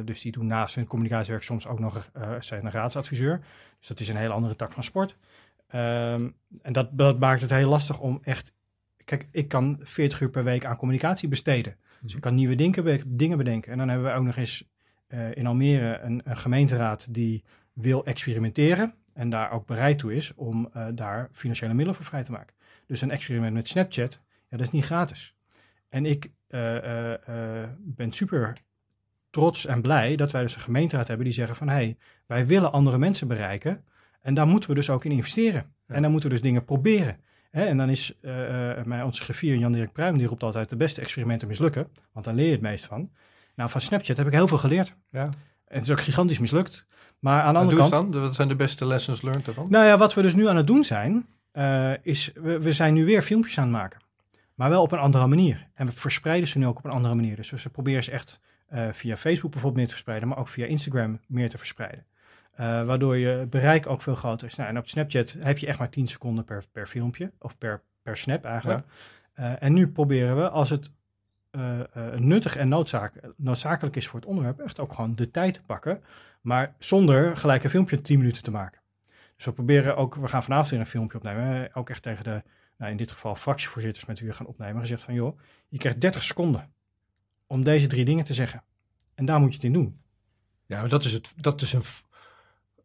[0.05, 3.41] Dus die doen naast hun communicatiewerk soms ook nog zijn een raadsadviseur.
[3.79, 5.17] Dus dat is een hele andere tak van sport.
[5.67, 6.29] Ehm,
[6.61, 8.53] en dat, dat maakt het heel lastig om echt...
[9.05, 11.75] Kijk, ik kan 40 uur per week aan communicatie besteden.
[12.01, 13.71] Dus ik kan nieuwe dingen, dingen bedenken.
[13.71, 14.69] En dan hebben we ook nog eens
[15.07, 17.43] eh, in Almere een, een gemeenteraad die
[17.73, 18.93] wil experimenteren.
[19.13, 22.55] En daar ook bereid toe is om eh, daar financiële middelen voor vrij te maken.
[22.85, 25.35] Dus een experiment met Snapchat, ja, dat is niet gratis.
[25.89, 27.13] En ik eh,
[27.77, 28.57] ben super
[29.29, 32.47] trots en blij dat wij dus een gemeenteraad hebben die zeggen van hé, hey, wij
[32.47, 33.83] willen andere mensen bereiken
[34.21, 35.73] en daar moeten we dus ook in investeren.
[35.87, 35.95] Ja.
[35.95, 37.17] En dan moeten we dus dingen proberen.
[37.51, 37.65] Hè?
[37.65, 38.31] En dan is eh,
[38.83, 42.45] mijn, onze griffier Jan-Dirk Pruim, die roept altijd de beste experimenten mislukken, want daar leer
[42.45, 43.09] je het meest van.
[43.55, 44.93] Nou, van Snapchat heb ik heel veel geleerd.
[45.09, 45.23] Ja.
[45.23, 46.85] En het is ook gigantisch mislukt.
[47.19, 48.21] Maar aan de andere kant, dan.
[48.21, 49.67] Wat zijn de beste lessons learned ervan?
[49.69, 52.93] nou ja, wat we dus nu aan het doen zijn, eh, is we, we zijn
[52.93, 53.99] nu weer filmpjes aan het maken.
[54.55, 55.67] Maar wel op een andere manier.
[55.73, 57.35] En we verspreiden ze nu ook op een andere manier.
[57.35, 58.39] Dus we proberen ze echt
[58.91, 62.05] via Facebook bijvoorbeeld meer te verspreiden, maar ook via Instagram meer te verspreiden.
[62.61, 64.55] Eh, waardoor je bereik ook veel groter is.
[64.55, 67.81] Nou, en op Snapchat heb je echt maar 10 seconden per, per filmpje, of per,
[68.01, 68.85] per snap eigenlijk.
[69.33, 70.91] Eh, en nu proberen we, als het
[71.51, 71.79] eh,
[72.15, 76.03] nuttig en noodzaak, noodzakelijk is voor het onderwerp, echt ook gewoon de tijd te pakken.
[76.41, 78.81] Maar zonder gelijk een filmpje 10 minuten te maken.
[79.35, 81.75] Dus we proberen ook, we gaan vanavond weer een filmpje opnemen.
[81.75, 82.43] Ook echt tegen de,
[82.77, 84.81] nou in dit geval fractievoorzitters met wie we gaan opnemen.
[84.81, 86.69] Gezegd van joh, je krijgt 30 seconden
[87.47, 88.63] om deze drie dingen te zeggen.
[89.15, 89.99] En daar moet je het in doen.
[90.65, 91.83] Ja, dat is, het, dat is een...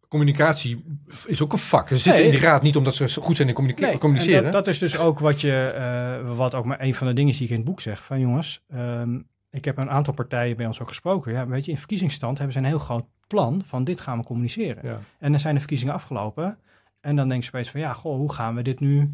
[0.08, 0.84] Communicatie
[1.26, 1.88] is ook een vak.
[1.88, 2.24] Ze zitten Nee.
[2.24, 4.42] in die raad niet omdat ze goed zijn in communica- Nee, en communiceren.
[4.42, 7.32] dat, dat is dus ook wat je, eh, wat ook maar een van de dingen
[7.32, 8.04] die ik in het boek zeg.
[8.04, 9.18] Van jongens, ehm,
[9.50, 11.32] ik heb een aantal partijen bij ons ook gesproken.
[11.32, 14.24] Ja, weet je, in verkiezingsstand hebben ze een heel groot plan van dit gaan we
[14.24, 14.78] communiceren.
[14.88, 15.00] ja.
[15.18, 16.58] En dan zijn de verkiezingen afgelopen.
[17.00, 19.12] En dan denk je opeens van ja, goh, hoe gaan we dit nu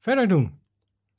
[0.00, 0.58] verder doen?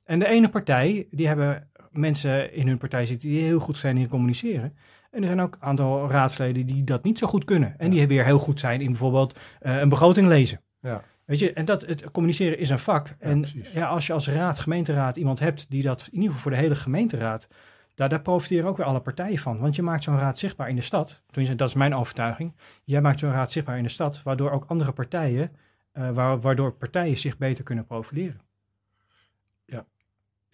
[0.03, 3.97] En de ene partij, die hebben mensen in hun partij zitten die heel goed zijn
[3.97, 4.75] in communiceren.
[5.11, 7.79] En er zijn ook een aantal raadsleden die dat niet zo goed kunnen.
[7.79, 10.61] En die weer heel goed zijn in bijvoorbeeld eh, een begroting lezen.
[10.81, 11.03] Ja.
[11.25, 13.15] Weet je, en dat, het communiceren is een vak.
[13.19, 13.71] en precies.
[13.71, 16.57] ja, als je als raad, gemeenteraad iemand hebt die dat in ieder geval voor de
[16.57, 17.47] hele gemeenteraad,
[17.95, 19.59] daar, daar profiteren ook weer alle partijen van.
[19.59, 21.23] Want je maakt zo'n raad zichtbaar in de stad.
[21.25, 22.53] Tenminste, dat is mijn overtuiging.
[22.83, 25.51] Jij maakt zo'n raad zichtbaar in de stad, waardoor ook andere partijen,
[25.91, 28.41] eh, waar, waardoor partijen zich beter kunnen profileren.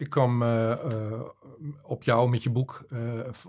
[0.00, 1.20] Ik kwam eh, eh,
[1.82, 2.98] op jou met je boek eh,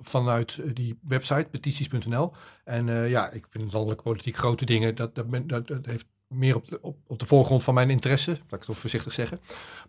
[0.02, 2.34] vanuit die website, petities.nl.
[2.64, 4.96] En ja, ik vind landelijke politiek grote dingen.
[4.96, 8.42] Dat, dat, dat, heeft meer op de, op, op de voorgrond van mijn interesse, laat
[8.42, 9.40] ik het toch voorzichtig zeggen.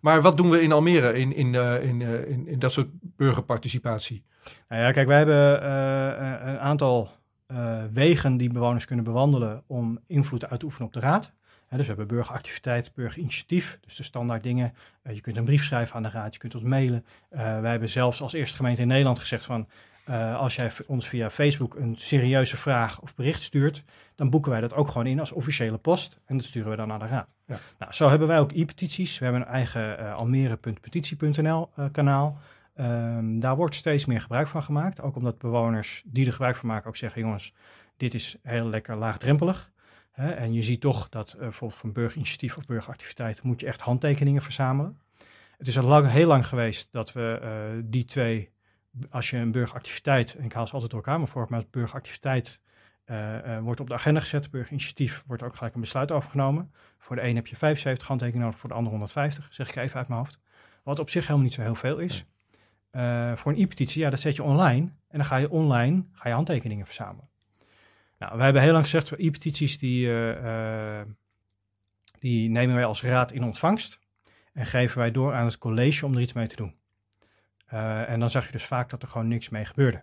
[0.01, 4.25] Maar wat doen we in Almere in, in, in, in, dat soort burgerparticipatie?
[4.69, 5.69] Nou ja, kijk, wij hebben
[6.49, 7.11] een aantal
[7.93, 11.33] wegen die bewoners kunnen bewandelen om invloed uit te oefenen op de raad.
[11.77, 14.75] Dus we hebben burgeractiviteit, burgerinitiatief, dus de standaard dingen.
[15.03, 17.05] Eh, je kunt een brief schrijven aan de raad, je kunt ons mailen.
[17.29, 19.69] Eh, wij hebben zelfs als eerste gemeente in Nederland gezegd van...
[20.05, 23.85] eh, als jij ons via Facebook een serieuze vraag of bericht stuurt...
[24.15, 26.19] dan boeken wij dat ook gewoon in als officiële post.
[26.27, 27.35] En dat sturen we dan naar de raad.
[27.47, 27.59] Ja.
[27.79, 29.19] Nou, zo hebben wij ook e-petities.
[29.19, 32.39] We hebben een eigen almere.petitie.nl kanaal.
[32.75, 35.03] Ehm, daar wordt steeds meer gebruik van gemaakt.
[35.03, 37.21] Ook omdat bewoners die er gebruik van maken ook zeggen...
[37.21, 37.55] jongens,
[37.97, 39.71] dit is heel lekker laagdrempelig.
[40.13, 40.31] Hè?
[40.31, 43.43] En je ziet toch dat eh, bijvoorbeeld voor een burgerinitiatief of burgeractiviteit...
[43.43, 45.01] moet je echt handtekeningen verzamelen.
[45.59, 48.51] Het is al lang, heel lang geweest dat we eh, die twee...
[49.11, 50.35] als je een burgeractiviteit...
[50.35, 51.47] en ik haal ze altijd door elkaar maar voor...
[51.49, 52.61] maar burgeractiviteit
[53.05, 54.51] eh, wordt op de agenda gezet.
[54.51, 56.73] Burgerinitiatief wordt ook gelijk een besluit overgenomen.
[56.99, 59.49] Voor de een heb je 75 handtekeningen nodig, voor de ander 150.
[59.51, 60.41] Zeg ik even uit mijn hoofd.
[60.83, 62.25] Wat op zich helemaal niet zo heel veel is.
[63.35, 64.87] Voor een e-petitie, ja, dat zet je online.
[65.09, 67.32] En dan ga je online ga je handtekeningen verzamelen.
[68.23, 71.07] Nou, wij hebben heel lang gezegd, e-petities die, eh, eh,
[72.19, 74.01] die nemen wij als raad in ontvangst.
[74.53, 76.75] En geven wij door aan het college om er iets mee te doen.
[77.67, 80.03] Eh, en dan zag je dus vaak dat er gewoon niks mee gebeurde.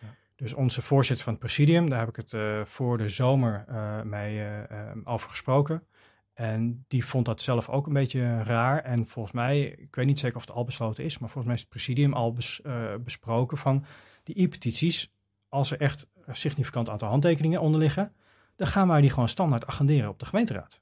[0.00, 0.08] Ja.
[0.36, 3.64] Dus onze voorzitter van het presidium, daar heb ik het voor de zomer
[4.06, 4.46] mee
[5.04, 5.86] over gesproken.
[6.34, 8.82] En die vond dat zelf ook een beetje raar.
[8.82, 11.54] En volgens mij, ik weet niet zeker of het al besloten is, maar volgens mij
[11.54, 12.62] is het presidium al bes-
[13.04, 13.84] besproken van
[14.22, 15.12] die e-petities.
[15.48, 18.12] Als er echt significant aantal handtekeningen onder liggen,
[18.56, 20.80] dan gaan wij die gewoon standaard agenderen op de gemeenteraad.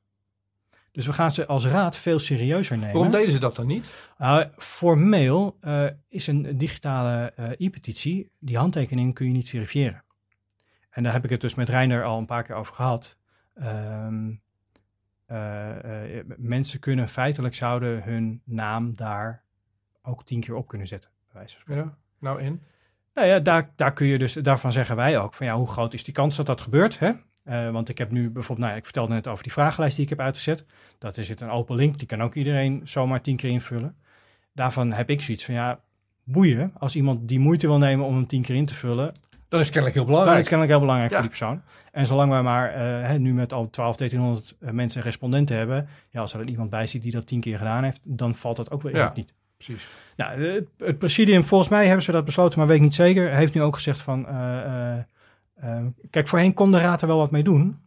[0.93, 2.93] Dus we gaan ze als raad veel serieuzer nemen.
[2.95, 3.87] Waarom deden ze dat dan niet?
[4.21, 10.05] Uh, formeel uh, is een digitale uh, e-petitie, die handtekening kun je niet verifiëren.
[10.91, 13.17] En daar heb ik het dus met Reiner al een paar keer over gehad.
[13.55, 14.43] Um,
[16.37, 19.45] mensen kunnen feitelijk zouden hun naam daar
[20.03, 21.11] ook tien keer op kunnen zetten.
[21.27, 21.85] Bij wijze van spreken.
[21.85, 22.63] Ja, nou en?
[23.19, 25.95] Nou ja, daar, daar kun je dus, daarvan zeggen wij ook van ja, hoe groot
[25.95, 26.99] is die kans dat dat gebeurt?
[26.99, 27.11] Hè?
[27.45, 30.11] Uh, want ik heb nu bijvoorbeeld, nou, ik vertelde net over die vragenlijst die ik
[30.11, 30.65] heb uitgezet.
[30.99, 33.97] Dat is het een open link, die kan ook iedereen zomaar tien keer invullen.
[34.53, 35.81] Daarvan heb ik zoiets van ja,
[36.25, 36.73] boeien.
[36.79, 39.15] Als iemand die moeite wil nemen om hem tien keer in te vullen.
[39.49, 40.35] Dan is kennelijk heel belangrijk.
[40.35, 41.19] Dan is kennelijk heel belangrijk ja.
[41.19, 41.63] voor die persoon.
[41.93, 42.77] En zolang wij maar
[43.13, 45.89] uh, nu met al 12, 1300 mensen respondenten hebben.
[46.11, 48.57] Ja, als er dan iemand bij zit die dat tien keer gedaan heeft, dan valt
[48.57, 49.13] dat ook weer ja.
[49.15, 49.35] niet.
[49.59, 49.89] Precies.
[50.17, 53.31] Nou, het, het, presidium, volgens mij hebben ze dat besloten, maar weet ik niet zeker.
[53.31, 54.27] Heeft nu ook gezegd van.
[54.29, 54.97] Uh,
[55.65, 57.81] uh, kijk, voorheen kon de raad er wel wat mee doen.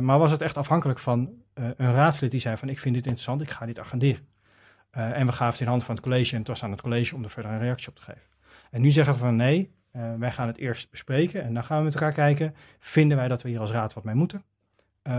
[0.00, 3.42] Maar was het echt afhankelijk van een raadslid die zei van ik vind dit interessant,
[3.42, 4.26] ik ga dit agenderen.
[4.90, 7.14] en we gaven het in handen van het college en het was aan het college
[7.14, 8.22] om er verder een reactie op te geven.
[8.70, 9.70] En nu zeggen we van nee,
[10.18, 12.54] wij gaan het eerst bespreken en dan gaan we met elkaar kijken.
[12.78, 14.42] Vinden wij dat we hier als raad wat mee moeten?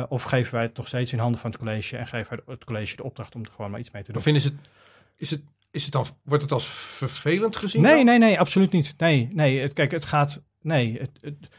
[0.07, 2.65] of geven wij het nog steeds in handen van het college en geven wij het
[2.65, 4.17] college de opdracht om er gewoon maar iets mee te doen?
[4.17, 4.57] Of vinden ze het,
[5.15, 7.81] is het is het dan, wordt het als vervelend gezien?
[7.81, 8.05] Nee, dan?
[8.05, 8.93] nee, nee, absoluut niet.
[8.97, 11.49] Nee, nee, het, kijk, het gaat, nee, het, het,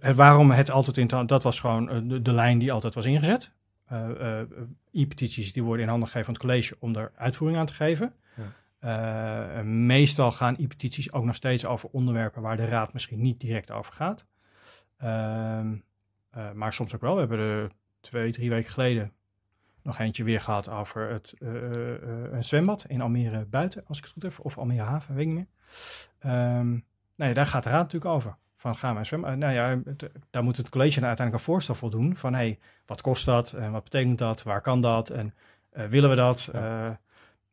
[0.00, 3.50] het, waarom het altijd in, dat was gewoon de, de lijn die altijd was ingezet.
[3.92, 4.40] Uh, uh,
[4.92, 8.14] e-petities die worden in handen gegeven van het college om er uitvoering aan te geven.
[8.80, 9.56] Ja.
[9.58, 13.70] Uh, meestal gaan e-petities ook nog steeds over onderwerpen waar de raad misschien niet direct
[13.70, 14.26] over gaat.
[14.96, 15.76] Ehm,
[16.54, 17.14] maar soms ook wel.
[17.14, 19.12] We hebben er twee, drie weken geleden
[19.86, 21.62] nog eentje weer gehad over het, uh, uh,
[22.32, 25.32] een zwembad in Almere buiten, als ik het goed heb, of Almere haven, weet ik
[25.32, 25.46] niet
[26.22, 26.32] meer.
[26.58, 28.36] Um, nou ja, daar gaat de raad natuurlijk over.
[28.56, 29.36] Van gaan we een zwembad?
[29.36, 29.78] Nou ja,
[30.30, 33.72] daar moet het college dan uiteindelijk een voorstel voldoen van hey, wat kost dat en
[33.72, 35.34] wat betekent dat, waar kan dat en
[35.70, 36.48] willen we dat?
[36.52, 37.00] Ja.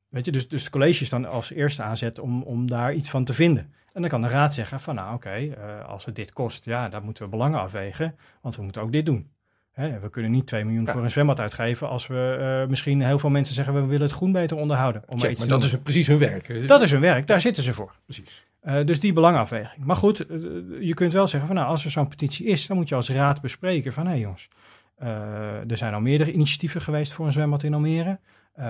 [0.10, 3.10] weet je, dus, dus het college is dan als eerste aanzet om, om daar iets
[3.10, 3.74] van te vinden.
[3.93, 6.89] En dan kan de raad zeggen van nou oké, okay, als het dit kost, ja,
[6.89, 9.33] dan moeten we belangen afwegen, want we moeten ook dit doen.
[9.73, 10.91] Hè, we kunnen niet 2 miljoen ja.
[10.91, 14.15] voor een zwembad uitgeven als we uh, misschien heel veel mensen zeggen we willen het
[14.15, 15.03] groen beter onderhouden.
[15.07, 16.67] Om Check, iets maar dat is precies hun werk.
[16.67, 17.95] Dat is hun werk, daar zitten ze voor.
[18.05, 18.45] Precies.
[18.63, 19.86] Uh, dus die belangafweging.
[19.86, 22.77] Maar goed, uh, je kunt wel zeggen van nou, als er zo'n petitie is, dan
[22.77, 24.49] moet je als raad bespreken van hé hey, jongens,
[25.67, 28.19] er zijn al meerdere initiatieven geweest voor een zwembad in Almere.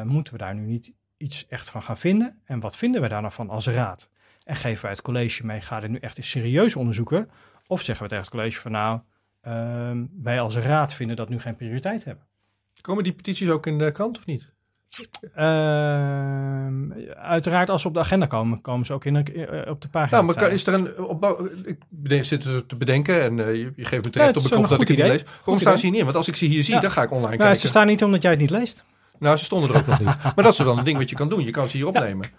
[0.04, 2.42] moeten we daar nu niet iets echt van gaan vinden?
[2.46, 4.10] En wat vinden we daar nou van als raad?
[4.44, 7.30] En geven wij het college mee, ga dit nu echt eens serieus onderzoeken?
[7.68, 9.00] Of zeggen we tegen het college van nou,
[9.48, 12.26] Um, wij als raad vinden dat nu geen prioriteit hebben.
[12.82, 14.52] Komen die petities ook in de krant of niet?
[15.36, 15.42] Uh,
[17.16, 20.16] uiteraard, als ze op de agenda komen, komen ze ook in de, op de pagina.
[20.16, 21.50] Nou, maar kan, is er een opbouw?
[22.04, 24.56] Ik zit er te bedenken en uh, je, je, geeft me terecht ja, op de
[24.56, 25.24] kop dat ik het niet lees.
[25.24, 26.04] Waarom staan ze hier niet?
[26.04, 26.80] Want als ik ze hier zie, ja.
[26.80, 27.62] dan ga ik online nou, kijken.
[27.62, 28.86] Ze staan niet omdat jij het niet leest.
[29.20, 30.24] Nou, ze stonden er ook nog niet.
[30.24, 31.44] Maar dat is wel een ding wat je kan doen.
[31.44, 32.30] Je kan ze hier opnemen.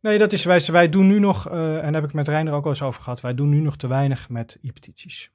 [0.00, 2.52] Nee, dat is wij, wij doen nu nog, uh, en daar heb ik met Reiner
[2.52, 5.30] ook al eens over gehad, wij doen nu nog te weinig met e-petities.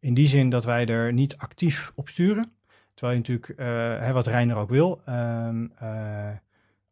[0.00, 2.52] In die zin dat wij er niet actief op sturen.
[2.94, 3.66] Terwijl je natuurlijk, uh,
[4.06, 6.28] hè, wat Reiner ook wil, um, uh,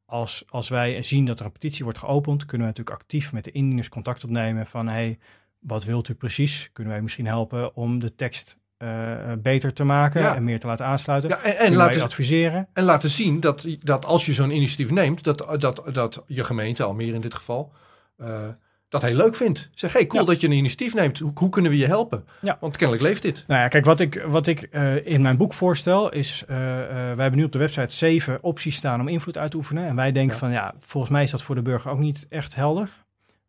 [0.04, 3.44] als, als wij zien dat er een petitie wordt geopend, kunnen we natuurlijk actief met
[3.44, 5.18] de indieners contact opnemen van hey,
[5.58, 6.70] wat wilt u precies?
[6.72, 10.34] Kunnen wij misschien helpen om de tekst uh, beter te maken ja.
[10.34, 11.30] en meer te laten aansluiten?
[11.30, 12.68] Ja, en, en laten adviseren.
[12.72, 16.82] En laten zien dat, dat als je zo'n initiatief neemt, dat, dat, dat je gemeente,
[16.82, 17.72] Almere in dit geval,
[18.88, 19.68] dat hij leuk vindt.
[19.74, 20.28] Zeg, hey, cool ja.
[20.28, 21.18] dat je een initiatief neemt.
[21.18, 22.24] Hoe, hoe, kunnen we je helpen?
[22.40, 22.56] Ja.
[22.60, 23.44] Want kennelijk leeft dit.
[23.46, 26.44] Nou ja, kijk, wat ik, wat ik uh, in mijn boek voorstel is...
[26.50, 29.56] Uh, uh, wij hebben nu op de website zeven opties staan om invloed uit te
[29.56, 29.86] oefenen.
[29.86, 30.38] En wij denken ja.
[30.40, 32.90] van, ja, volgens mij is dat voor de burger ook niet echt helder.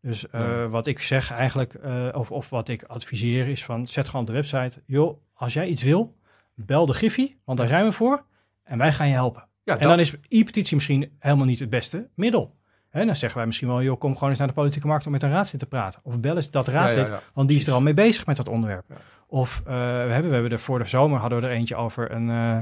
[0.02, 0.26] Dus
[0.70, 1.76] wat ik zeg eigenlijk,
[2.14, 3.88] of, of wat ik adviseer is van...
[3.88, 6.16] zet gewoon op de website, joh, als jij iets wil,
[6.56, 8.26] bel de Griffie, want daar zijn we voor.
[8.64, 9.42] En wij gaan je helpen.
[9.42, 9.82] en dat.
[9.82, 12.56] dan is e-petitie misschien helemaal niet het beste middel.
[12.90, 15.12] He, dan zeggen wij misschien wel, joh, kom gewoon eens naar de politieke markt om
[15.12, 16.00] met een raadslid te praten.
[16.04, 17.32] Of bel eens dat raadslid, ja, ja, ja.
[17.34, 18.86] want die is er al mee bezig met dat onderwerp.
[19.28, 22.12] Of uh, we, hebben, we hebben er voor de zomer hadden we er eentje over
[22.12, 22.58] een, uh,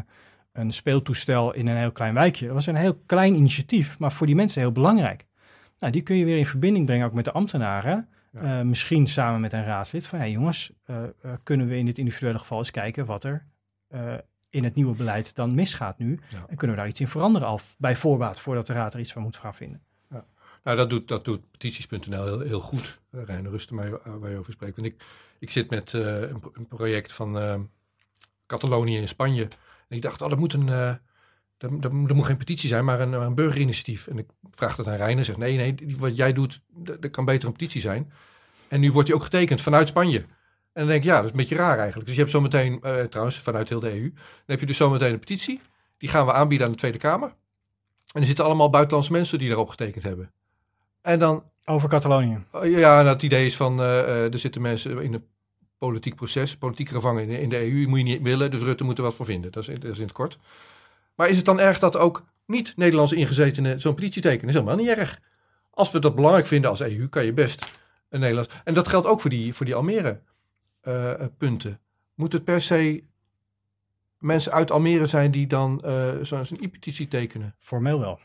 [0.52, 2.46] een speeltoestel in een heel klein wijkje.
[2.46, 5.26] Dat was een heel klein initiatief, maar voor die mensen heel belangrijk.
[5.80, 8.08] Nou, die kun je weer in verbinding brengen ook met de ambtenaren.
[8.32, 10.08] Uh, misschien samen met een raadslid.
[10.08, 10.72] Van, hey, jongens,
[11.44, 13.46] kunnen we in dit individuele geval eens kijken wat er
[14.50, 16.20] in het nieuwe beleid dan misgaat nu.
[16.48, 19.14] En kunnen we daar iets in veranderen al bij voorbaat, voordat de raad er iets
[19.14, 19.82] van moet gaan vinden.
[20.68, 23.00] Nou, dat doet, dat petities.nl heel, heel goed.
[23.12, 24.78] Uh, Reine Rusten, waar, waar je over spreekt.
[24.78, 25.04] En ik,
[25.40, 27.70] ik zit met uh, een, project van
[28.48, 29.44] Catalonië in Spanje.
[29.88, 33.36] En ik dacht, oh, dat moet een, er, moet geen petitie zijn, maar een, een
[33.36, 34.08] burgerinitiatief.
[34.08, 35.24] En ik vraag dat aan Reine.
[35.24, 38.12] Zegt, nee, nee, wat jij doet, dat kan beter een petitie zijn.
[38.68, 40.20] En nu wordt die ook getekend vanuit Spanje.
[40.20, 40.28] En
[40.74, 42.06] dan denk ik, ja, dat is een beetje raar eigenlijk.
[42.06, 45.14] Dus je hebt zometeen, uh, trouwens, vanuit heel de EU, dan heb je dus zometeen
[45.14, 45.62] een petitie.
[45.98, 47.36] Die gaan we aanbieden aan de Tweede Kamer.
[48.14, 50.32] En er zitten allemaal buitenlandse mensen die daarop getekend hebben.
[51.08, 51.44] En dan...
[51.66, 52.44] Over Catalonië.
[52.64, 55.26] ja, nou, het idee is van, er zitten mensen in een
[55.78, 59.04] politiek proces, politieke gevangenen in de EU, moet je niet willen, dus Rutte moet er
[59.04, 59.52] wat voor vinden.
[59.52, 60.38] Dat is, dat is in het kort.
[61.16, 64.54] Maar is het dan erg dat ook niet-Nederlandse ingezetenen zo'n petitie tekenen?
[64.54, 65.20] Dat is helemaal niet erg.
[65.72, 67.72] Als we dat belangrijk vinden als EU, kan je best
[68.10, 68.54] een Nederlands...
[68.64, 70.22] En dat geldt ook voor die, voor die Almere
[70.84, 71.80] uh, punten.
[72.14, 73.04] Moet het per se
[74.18, 77.56] mensen uit Almere zijn die dan uh, zo'n e-petitie tekenen?
[77.60, 78.20] Formeel wel.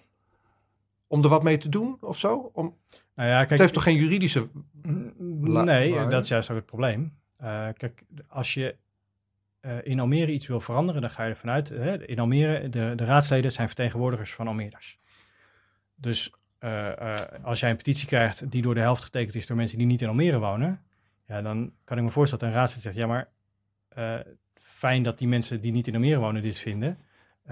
[1.13, 2.51] Om er wat mee te doen of zo?
[2.53, 2.77] Om...
[3.15, 4.49] Nou ja, kijk, het heeft toch geen juridische...
[5.29, 7.17] Nee, dat is juist ook het probleem.
[7.43, 8.77] Uh, kijk, als je
[9.61, 11.69] uh, in Almere iets wil veranderen, dan ga je ervan uit.
[11.69, 14.99] Hè, in Almere, de, de raadsleden zijn vertegenwoordigers van Almeerders.
[16.01, 16.93] Dus uh,
[17.43, 20.03] als jij een petitie krijgt die door de helft getekend is door mensen die niet
[20.03, 20.83] in Almere wonen,
[21.27, 23.29] ja, dan kan ik me voorstellen dat een raadslid zegt, ja maar
[24.55, 26.99] fijn dat die mensen die niet in Almere wonen dit vinden,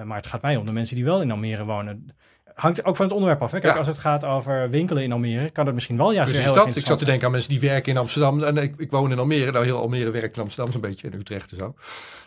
[0.05, 2.17] maar het gaat mij om de mensen die wel in Almere wonen
[2.55, 3.51] hangt ook van het onderwerp af.
[3.51, 3.59] Hè?
[3.59, 6.65] Kijk, als het gaat over winkelen in Almere, kan dat misschien wel juist Precies heel
[6.65, 6.77] dat.
[6.77, 8.43] Ik zat te denken aan mensen die werken in Amsterdam.
[8.43, 9.51] En ik, ik woon in Almere.
[9.51, 11.09] Nou, heel Almere werkt in Amsterdam zo'n beetje.
[11.09, 11.75] In Utrecht en zo.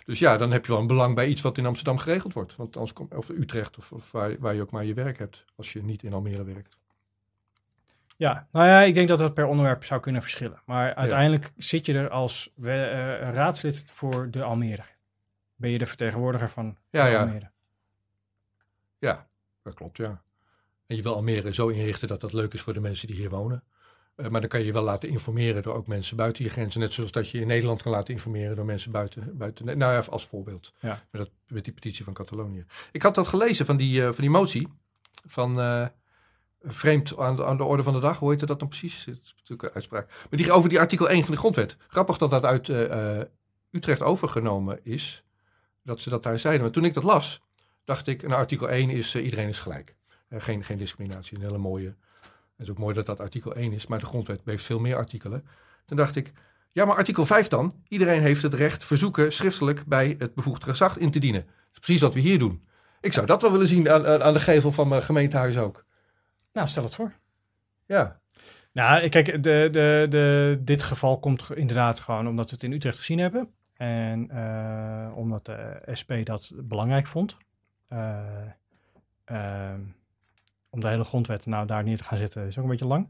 [0.06, 2.56] Dus ja, dan heb je wel een belang bij iets wat in Amsterdam geregeld wordt.
[2.56, 5.44] Want anders kom, of Utrecht of, of waar, waar je ook maar je werk hebt.
[5.56, 6.78] Als je niet in Almere werkt.
[8.18, 10.62] Ja, nou ja, ik denk dat dat per onderwerp zou kunnen verschillen.
[10.66, 12.72] Maar uiteindelijk zit je er als uh,
[13.32, 14.84] raadslid voor de Almere.
[15.56, 17.20] Ben je de vertegenwoordiger van ja, ja.
[17.20, 17.50] Almere.
[19.00, 19.28] Ja,
[19.64, 20.24] dat klopt, ja.
[20.86, 23.30] En je wil Almere zo inrichten dat dat leuk is voor de mensen die hier
[23.30, 23.64] wonen.
[24.16, 26.80] Uh, maar dan kan je je wel laten informeren door ook mensen buiten je grenzen.
[26.80, 29.38] Net zoals dat je in Nederland kan laten informeren door mensen buiten.
[29.38, 30.74] buiten nou ja, als voorbeeld.
[30.80, 31.02] Ja.
[31.12, 32.66] Met, dat, met die petitie van Catalonië.
[32.92, 34.68] Ik had dat gelezen van die, uh, van die motie.
[35.28, 35.88] Van uh,
[36.62, 38.20] vreemd aan de, aan de, orde van de dag.
[38.20, 39.06] Hoe heette dat dan precies?
[39.06, 40.08] Het is natuurlijk een uitspraak.
[40.08, 41.78] Maar die over die artikel 1 van de grondwet.
[41.88, 42.70] Grappig dat dat uit
[43.72, 45.24] Utrecht overgenomen is.
[45.84, 46.64] Dat ze dat daar zeiden.
[46.64, 47.42] Maar toen ik dat las,
[47.84, 49.96] dacht ik, nou, artikel 1 is uh, iedereen is gelijk.
[50.30, 51.96] Uh, geen, geen discriminatie, een hele mooie.
[52.22, 54.96] Het is ook mooi dat dat artikel 1 is, maar de grondwet heeft veel meer
[54.96, 55.46] artikelen.
[55.86, 56.32] Toen dacht ik,
[56.72, 57.74] ja, maar artikel 5 dan?
[57.88, 61.42] Iedereen heeft het recht verzoeken schriftelijk bij het bevoegd gezag in te dienen.
[61.46, 62.68] Dat is precies wat we hier doen.
[63.02, 65.86] Ik zou dat wel willen zien aan, aan de gevel van mijn gemeentehuis ook.
[66.54, 67.14] Nou, stel het voor.
[67.86, 68.22] Ja.
[68.72, 72.98] Nou, kijk, de, de, de, dit geval komt inderdaad gewoon omdat we het in Utrecht
[72.98, 73.50] gezien hebben.
[73.74, 77.38] En uh, omdat de SP dat belangrijk vond.
[77.94, 78.18] Uh,
[79.32, 79.74] uh,
[80.70, 83.10] om de hele grondwet nou daar neer te gaan zitten is ook een beetje lang.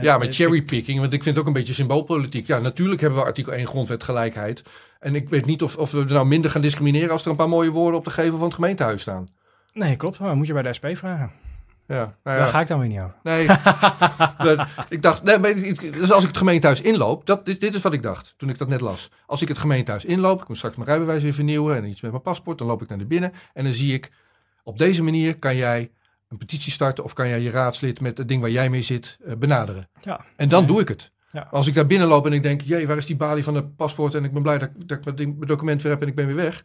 [0.00, 2.46] ja, met cherrypicking, want ik vind het ook een beetje symboolpolitiek.
[2.46, 4.62] Ja, natuurlijk hebben we artikel 1 grondwet gelijkheid.
[5.00, 7.36] En ik weet niet of, of we er nou minder gaan discrimineren als er een
[7.36, 9.26] paar mooie woorden op de gevel van het gemeentehuis staan.
[9.72, 10.18] Nee, klopt.
[10.18, 11.30] Maar moet je bij de SP vragen.
[11.86, 12.42] Ja, nou ja.
[12.42, 13.14] Daar ga ik dan weer niet over.
[13.22, 13.42] Nee,
[14.96, 18.02] ik dacht, nee, dus als ik het gemeentehuis inloop, dat, dit, dit is wat ik
[18.02, 19.10] dacht toen ik dat net las.
[19.26, 22.10] Als ik het gemeentehuis inloop, ik moet straks mijn rijbewijs weer vernieuwen en iets met
[22.10, 24.10] mijn paspoort, dan loop ik naar de binnen en dan zie ik,
[24.62, 25.90] op deze manier kan jij
[26.28, 29.18] een petitie starten of kan jij je raadslid met het ding waar jij mee zit
[29.20, 29.88] uh, benaderen.
[30.00, 30.24] Ja.
[30.36, 31.10] En dan doe ik het.
[31.30, 31.48] Ja.
[31.50, 34.14] Als ik daar binnenloop en ik denk, jee, waar is die balie van het paspoort
[34.14, 36.34] en ik ben blij dat, dat ik mijn, document weer heb en ik ben weer
[36.34, 36.64] weg,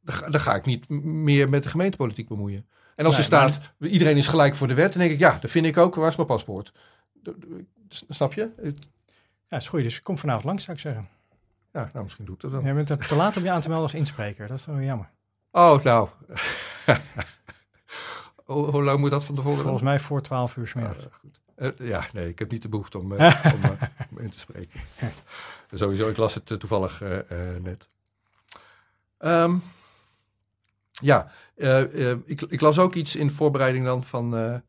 [0.00, 2.66] dan, dan ga ik niet meer met de gemeentepolitiek bemoeien.
[2.96, 5.50] En als er staat, iedereen is gelijk voor de wet, dan denk ik, ja, dat
[5.50, 6.72] vind ik ook, waar is mijn paspoort?
[7.88, 8.50] Snap je?
[9.48, 9.82] Ja, is goed.
[9.82, 11.08] Dus kom vanavond langs, zou ik zeggen.
[11.72, 12.66] Ja, nou, misschien doet dat wel.
[12.66, 14.48] Je bent te laat om je aan te melden als inspreker.
[14.48, 15.10] Dat is wel jammer.
[15.52, 16.08] Oh, nou.
[18.44, 19.62] hoe, hoe, lang moet dat van tevoren?
[19.62, 21.08] Volgens mij voor 12 uur smiddags.
[21.56, 23.78] Uh, uh, ja, nee, ik heb niet de behoefte om, uh, om,
[24.10, 24.80] om, in te spreken.
[25.72, 27.02] Sowieso, ik las het toevallig
[27.60, 27.88] net.
[29.18, 29.62] Um,
[30.90, 31.30] ja,
[32.24, 34.62] ik, ik, las ook iets in voorbereiding dan van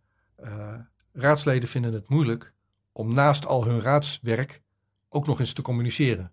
[1.13, 2.53] raadsleden vinden het moeilijk
[2.91, 4.61] om naast al hun raadswerk
[5.09, 6.31] ook nog eens te communiceren.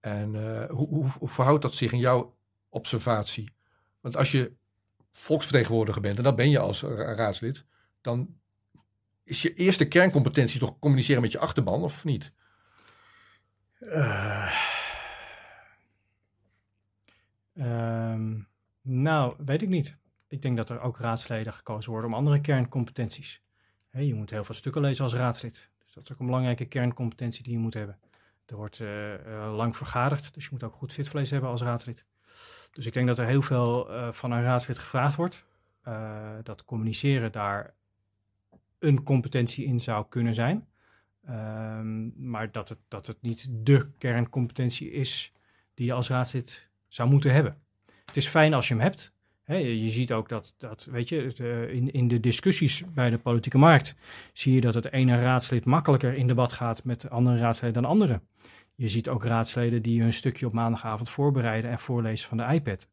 [0.00, 0.34] En
[0.70, 2.33] hoe, hoe, hoe, verhoudt dat zich in jouw
[2.74, 3.52] observatie?
[4.00, 4.52] Want als je
[5.12, 7.64] volksvertegenwoordiger bent, en dat ben je als raadslid,
[8.00, 8.36] dan
[9.24, 12.32] is je eerste kerncompetentie toch communiceren met je achterban, of niet?
[17.54, 18.46] Um
[18.86, 19.96] nou, weet ik niet.
[20.28, 23.42] Ik denk dat er ook raadsleden gekozen worden om andere kerncompetenties.
[23.90, 25.70] je moet heel veel stukken lezen als raadslid.
[25.84, 27.98] Dus dat is ook een belangrijke kerncompetentie die je moet hebben.
[28.46, 32.04] Er wordt uh, lang vergaderd, dus je moet ook goed zitvlees hebben als raadslid.
[32.72, 35.44] Dus ik denk dat er heel veel uh, van een raadslid gevraagd wordt.
[36.42, 37.74] dat communiceren daar
[38.78, 40.66] een competentie in zou kunnen zijn.
[41.30, 45.32] Um, maar dat het, dat het niet de kerncompetentie is
[45.74, 47.64] die je als raadslid zou moeten hebben
[48.14, 49.12] het is fijn als je hem hebt.
[49.46, 51.34] je ziet ook dat, dat weet je,
[51.72, 53.94] in, in de discussies bij de politieke markt
[54.32, 58.20] zie je dat het ene raadslid makkelijker in debat gaat met andere raadsleden dan andere.
[58.74, 62.88] Je ziet ook raadsleden die hun stukje op maandagavond voorbereiden en voorlezen van de iPad.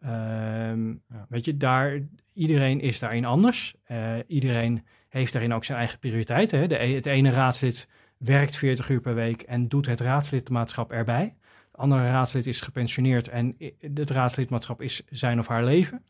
[0.00, 1.26] Ehm, Ja.
[1.28, 2.00] Weet je, daar,
[2.34, 3.74] iedereen is daarin anders.
[3.84, 6.58] Eh, iedereen heeft daarin ook zijn eigen prioriteiten.
[6.58, 6.66] Hè?
[6.66, 11.34] De, e- het ene raadslid werkt 40 uur per week en doet het raadslidmaatschap erbij.
[11.70, 13.56] Het andere raadslid is gepensioneerd en
[13.94, 16.04] het raadslidmaatschap is zijn of haar leven.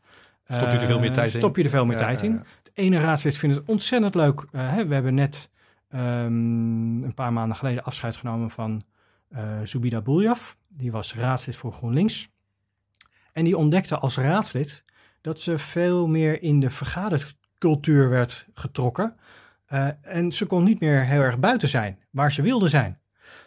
[0.47, 1.39] Stop je er veel meer Eh, tijd in?
[1.39, 2.31] Stop je er veel meer Ja, tijd in.
[2.31, 2.37] ja.
[2.37, 4.45] Het ene raadslid vindt het ontzettend leuk.
[4.51, 5.51] Eh, hè, we hebben net
[5.89, 8.81] ehm, een paar maanden geleden afscheid genomen van
[9.29, 10.57] eh Zubida Buljaf.
[10.67, 12.29] Die was raadslid voor GroenLinks.
[13.31, 14.83] En die ontdekte als raadslid
[15.21, 19.15] dat ze veel meer in de vergadercultuur werd getrokken.
[19.65, 22.99] Eh, en ze kon niet meer heel erg buiten zijn, waar ze wilde zijn.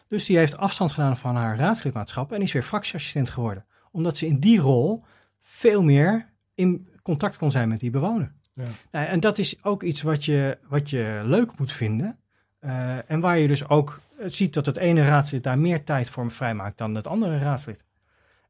[0.09, 3.67] Dus die heeft afstand gedaan van haar raadslidmaatschap en is weer fractieassistent geworden.
[3.91, 5.05] Omdat ze in die rol
[5.41, 8.33] veel meer in contact kon zijn met die bewoner.
[8.55, 8.65] Ja.
[8.91, 12.19] Nou, en dat is ook iets wat je, wat je leuk moet vinden.
[12.61, 16.11] Eh, en waar je dus ook eh, ziet dat het ene raadslid daar meer tijd
[16.11, 17.85] voor vrijmaakt dan het andere raadslid.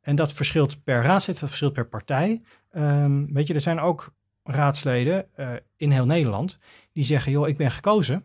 [0.01, 2.43] En dat verschilt per raadslid, dat verschilt per partij.
[2.71, 6.59] Ehm, weet je, er zijn ook raadsleden eh, in heel Nederland
[6.93, 8.25] die zeggen, joh, ik ben gekozen.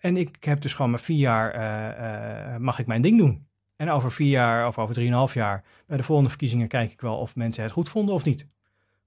[0.00, 3.46] En ik heb dus gewoon maar vier jaar, mag ik mijn ding doen.
[3.76, 7.16] En over vier jaar of over drieënhalf jaar, bij de volgende verkiezingen kijk ik wel
[7.16, 8.46] of mensen het goed vonden of niet.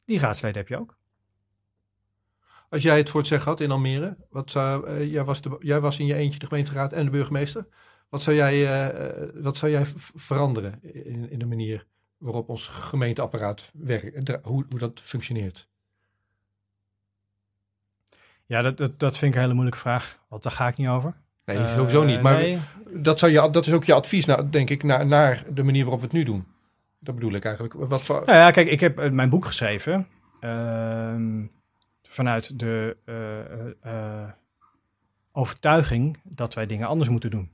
[0.06, 0.98] Die raadsleden heb je ook.
[2.72, 5.58] Als jij het voor het zeggen had in Almere, wat zou, eh, jij, was de,
[5.60, 7.68] jij was in je eentje de gemeenteraad en de burgemeester.
[8.10, 9.84] Wat zou jij, eh, eh, wat zou jij
[10.16, 11.86] veranderen in, in de manier
[12.18, 15.68] waarop ons gemeenteapparaat werkt, hoe, hoe dat functioneert?
[18.46, 20.88] Ja, dat, dat, dat vind ik een hele moeilijke vraag, want daar ga ik niet
[20.88, 21.14] over.
[21.46, 22.22] Nee, sowieso niet.
[22.22, 22.60] Maar nee.
[22.90, 25.84] dat, zou je, dat is ook je advies, nou, denk ik, naar, naar de manier
[25.84, 26.46] waarop we het nu doen.
[27.00, 27.74] Dat bedoel ik eigenlijk.
[27.74, 30.08] Wat voor, Nou ja, kijk, ik heb mijn boek geschreven
[30.40, 31.44] ehm,
[32.12, 34.30] vanuit de eh, eh, eh,
[35.32, 37.52] overtuiging dat wij dingen anders moeten doen.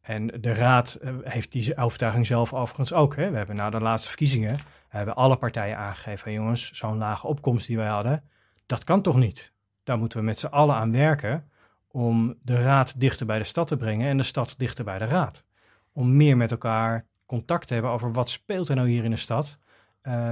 [0.00, 3.16] En de raad heeft die overtuiging zelf overigens ook.
[3.16, 3.30] Hè.
[3.30, 7.76] We hebben na de laatste verkiezingen hebben alle partijen aangegeven, jongens, zo'n lage opkomst die
[7.76, 8.24] wij hadden,
[8.66, 9.52] dat kan toch niet?
[9.84, 11.50] Daar moeten we met z'n allen aan werken
[11.88, 15.04] om de raad dichter bij de stad te brengen en de stad dichter bij de
[15.04, 15.44] raad.
[15.92, 19.16] Om meer met elkaar contact te hebben over wat speelt er nou hier in de
[19.16, 19.58] stad.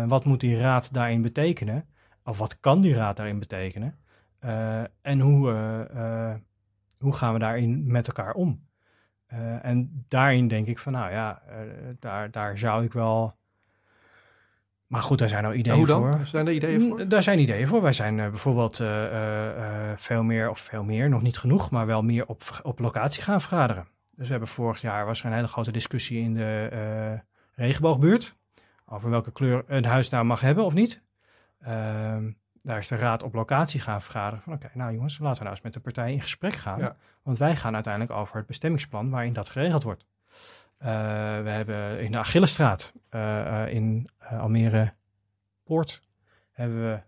[0.06, 1.88] Wat moet die raad daarin betekenen?
[2.28, 3.98] Of wat kan die raad daarin betekenen?
[4.38, 6.36] Eh, en hoe, eh, eh,
[6.98, 8.66] hoe gaan we daarin met elkaar om?
[9.62, 11.42] En daarin denk ik van, nou ja,
[11.98, 13.36] daar, daar zou ik wel...
[14.86, 16.00] Maar goed, daar zijn nou ideeën hoe dan?
[16.00, 16.26] voor.
[16.26, 17.08] Zijn er ideeën voor?
[17.08, 17.82] Daar zijn ideeën voor.
[17.82, 18.76] Wij zijn bijvoorbeeld
[19.96, 23.40] veel meer, of veel meer, nog niet genoeg, maar wel meer op, op locatie gaan
[23.40, 23.86] vergaderen.
[24.14, 27.20] Dus we hebben vorig jaar was er een hele grote discussie in de
[27.54, 28.36] regenboogbuurt.
[28.86, 31.02] Over welke kleur een huis nou mag hebben of niet.
[31.60, 32.30] Ehm,
[32.62, 34.42] daar is de raad op locatie gaan vergaderen.
[34.42, 36.78] Van oké, nou jongens, laten we nou eens met de partij in gesprek gaan.
[36.78, 36.96] Ja.
[37.22, 40.06] Want wij gaan uiteindelijk over het bestemmingsplan waarin dat geregeld wordt.
[40.78, 40.88] Eh,
[41.42, 44.92] we hebben in de Achillestraat eh, eh, in Almere
[45.64, 46.02] Poort
[46.52, 47.00] hebben we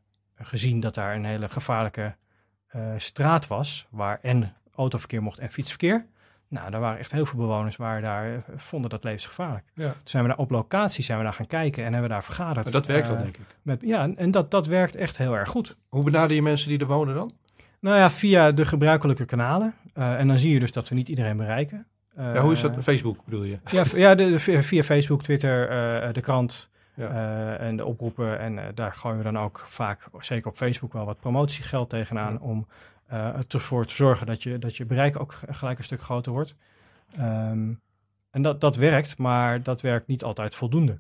[0.44, 2.16] gezien dat daar een hele gevaarlijke
[2.96, 6.06] straat was, waar en autoverkeer mocht en fietsverkeer.
[6.50, 9.64] Nou, daar waren echt heel veel bewoners waar daar eh, vonden dat levensgevaarlijk.
[9.74, 9.88] Ja.
[9.90, 12.24] Toen zijn we daar op locatie zijn we daar gaan kijken en hebben we daar
[12.24, 12.64] vergaderd.
[12.64, 13.46] Maar dat werkt wel, Eh, denk ik.
[13.62, 15.76] Met, ja, en- dat, dat werkt echt heel erg goed.
[15.88, 17.32] Hoe benader je mensen die er wonen dan?
[17.80, 19.74] Nou ja, via de gebruikelijke kanalen.
[19.94, 21.86] Eh, en dan zie je dus dat we niet iedereen bereiken.
[22.16, 22.72] Ja, hoe is dat?
[22.80, 23.58] Facebook bedoel je?
[23.70, 25.68] Ja, ja de, de- via Facebook, Twitter,
[26.12, 27.56] de krant Ja.
[27.56, 28.38] en de oproepen.
[28.40, 32.32] En daar gooien we dan ook vaak, zeker op Facebook, wel wat promotiegeld tegenaan.
[32.32, 32.38] Ja.
[32.40, 32.66] Om
[33.48, 36.54] ervoor te zorgen dat je, dat je bereik ook gelijk een stuk groter wordt.
[37.16, 37.72] Ehm,
[38.30, 40.98] en dat, dat werkt, maar dat werkt niet altijd voldoende.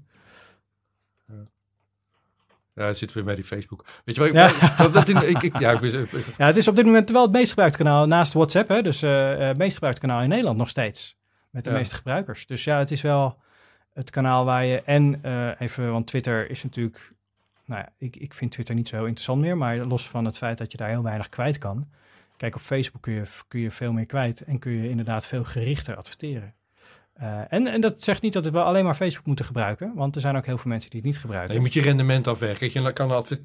[2.74, 3.84] Ja, het zit weer bij die Facebook.
[4.04, 4.30] Weet je wat?
[4.30, 4.76] Ik, Ja.
[4.82, 5.92] dat, dat in, ik, ik, ja, ik,
[6.36, 8.68] het is op dit moment wel het meest gebruikte kanaal naast WhatsApp.
[8.68, 11.16] Hè, dus eh, eh, het meest gebruikte kanaal in Nederland nog steeds.
[11.50, 11.76] Met de Ja.
[11.76, 12.46] meeste gebruikers.
[12.46, 13.38] Dus ja, het is wel
[13.92, 14.82] het kanaal waar je...
[14.82, 17.12] En eh, even, want Twitter is natuurlijk...
[17.64, 19.56] Nou ja, ik, ik vind Twitter niet zo heel interessant meer.
[19.56, 21.88] Maar los van het feit dat je daar heel weinig kwijt kan.
[22.40, 24.40] Kijk, op Facebook kun je, kun je veel meer kwijt.
[24.40, 26.54] En kun je inderdaad veel gerichter adverteren.
[27.12, 29.92] Eh, en, en dat zegt niet dat we alleen maar Facebook moeten gebruiken.
[29.94, 31.54] Want er zijn ook heel veel mensen die het niet gebruiken.
[31.54, 32.70] je moet je rendement afwerken.
[32.82, 33.38] Je kan adver-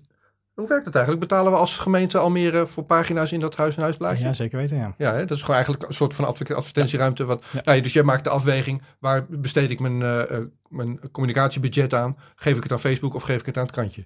[0.53, 1.27] Hoe werkt het eigenlijk?
[1.27, 4.25] Betalen we als gemeente Almere voor pagina's in dat huis en huisblaadje?
[4.25, 4.93] ja, zeker weten, ja.
[4.97, 5.19] Ja, hè?
[5.25, 7.25] dat is gewoon eigenlijk een soort van adver- advertentieruimte.
[7.25, 7.61] Wat, Ja.
[7.63, 12.17] nou, dus jij maakt de afweging, waar besteed ik mijn, eh, eh, mijn communicatiebudget aan?
[12.35, 14.05] Geef ik het aan Facebook of geef ik het aan het krantje?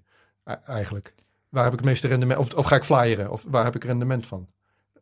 [0.65, 1.13] Eigenlijk.
[1.49, 2.39] Waar heb ik het meeste rendement?
[2.39, 3.31] Of, of ga ik flyeren?
[3.31, 4.47] Of waar heb ik rendement van?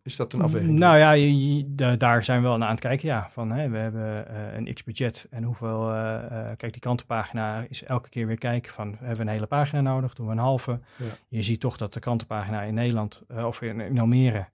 [0.08, 0.80] Is dat een afweging?
[0.80, 3.08] Nou ja, je- je- da- daar zijn we wel naar aan het kijken.
[3.08, 5.92] Ja, van hè, we hebben eh, een x-budget en hoeveel.
[5.94, 9.46] eh, eh, kijk, die krantenpagina is elke keer weer kijken van hebben we een hele
[9.46, 10.14] pagina nodig?
[10.14, 10.80] Doen we een halve?
[10.96, 11.06] Ja.
[11.28, 14.46] Je ziet toch dat de krantenpagina in Nederland of in, in Almere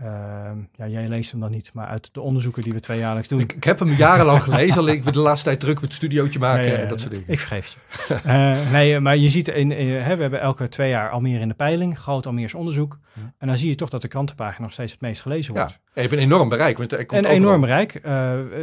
[0.00, 3.40] Ehm, ja, jij leest hem dan niet, maar uit de onderzoeken die we tweejaarlijks doen.
[3.40, 5.92] Ik, ik heb hem jarenlang gelezen, alleen ik ben de laatste tijd druk met het
[5.92, 7.26] studiootje maken Nee, en dat soort dingen.
[7.28, 7.76] Ik vergeef
[8.06, 8.14] je.
[8.14, 11.48] Eh, nee, maar je ziet, in, in- hè, we hebben elke twee jaar Almere in
[11.48, 12.98] de peiling, groot Almeers onderzoek.
[13.38, 15.70] En dan zie je toch dat de krantenpagina nog steeds het meest gelezen wordt.
[15.70, 16.78] ja, je hebt een enorm bereik.
[16.78, 17.94] Want er komt En overal- enorm bereik.
[17.94, 18.02] Eh,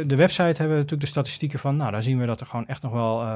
[0.06, 1.76] de website hebben we natuurlijk de statistieken van.
[1.76, 3.26] Nou, daar zien we dat er gewoon echt nog wel eh,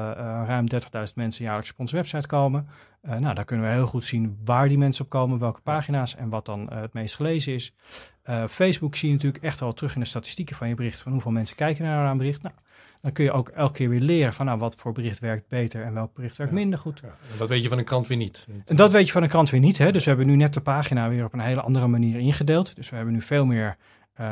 [0.47, 2.67] ruim 30.000 mensen jaarlijks op onze website komen.
[3.05, 6.15] Eh, nou, daar kunnen we heel goed zien waar die mensen op komen, welke pagina's
[6.15, 7.73] en wat dan eh, het meest gelezen is.
[8.21, 11.11] Eh, Facebook zie je natuurlijk echt wel terug in de statistieken van je bericht, van
[11.11, 12.41] hoeveel mensen kijken naar een bericht.
[12.41, 12.55] Nou,
[13.01, 15.83] dan kun je ook elke keer weer leren van nou, wat voor bericht werkt beter
[15.83, 16.59] en welk bericht werkt Ja.
[16.59, 16.99] minder goed.
[17.03, 18.47] Ja, en dat weet je van een krant weer niet.
[18.65, 19.77] En dat weet je van een krant weer niet.
[19.77, 19.91] Hè?
[19.91, 22.75] Dus we hebben nu net de pagina weer op een hele andere manier ingedeeld.
[22.75, 23.77] Dus we hebben nu veel meer.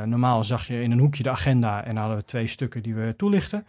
[0.06, 3.14] normaal zag je in een hoekje de agenda en hadden we twee stukken die we
[3.18, 3.66] toelichten.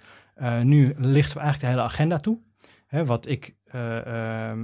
[0.62, 2.38] Nu lichten we eigenlijk de hele agenda toe.
[2.86, 4.06] Hè, wat ik, eh,
[4.50, 4.60] ehm,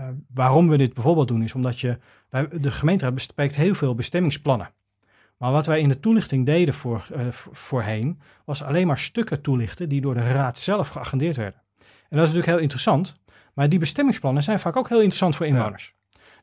[0.00, 1.98] eh, waarom we dit bijvoorbeeld doen, is omdat je.
[2.28, 4.70] Wij, de gemeenteraad bespreekt heel veel bestemmingsplannen.
[5.36, 9.40] Maar wat wij in de toelichting deden voor, eh, vo- voorheen, was alleen maar stukken
[9.40, 11.60] toelichten die door de raad zelf geagendeerd werden.
[11.80, 13.14] En dat is natuurlijk heel interessant.
[13.54, 15.94] Maar die bestemmingsplannen zijn vaak ook heel interessant voor inwoners.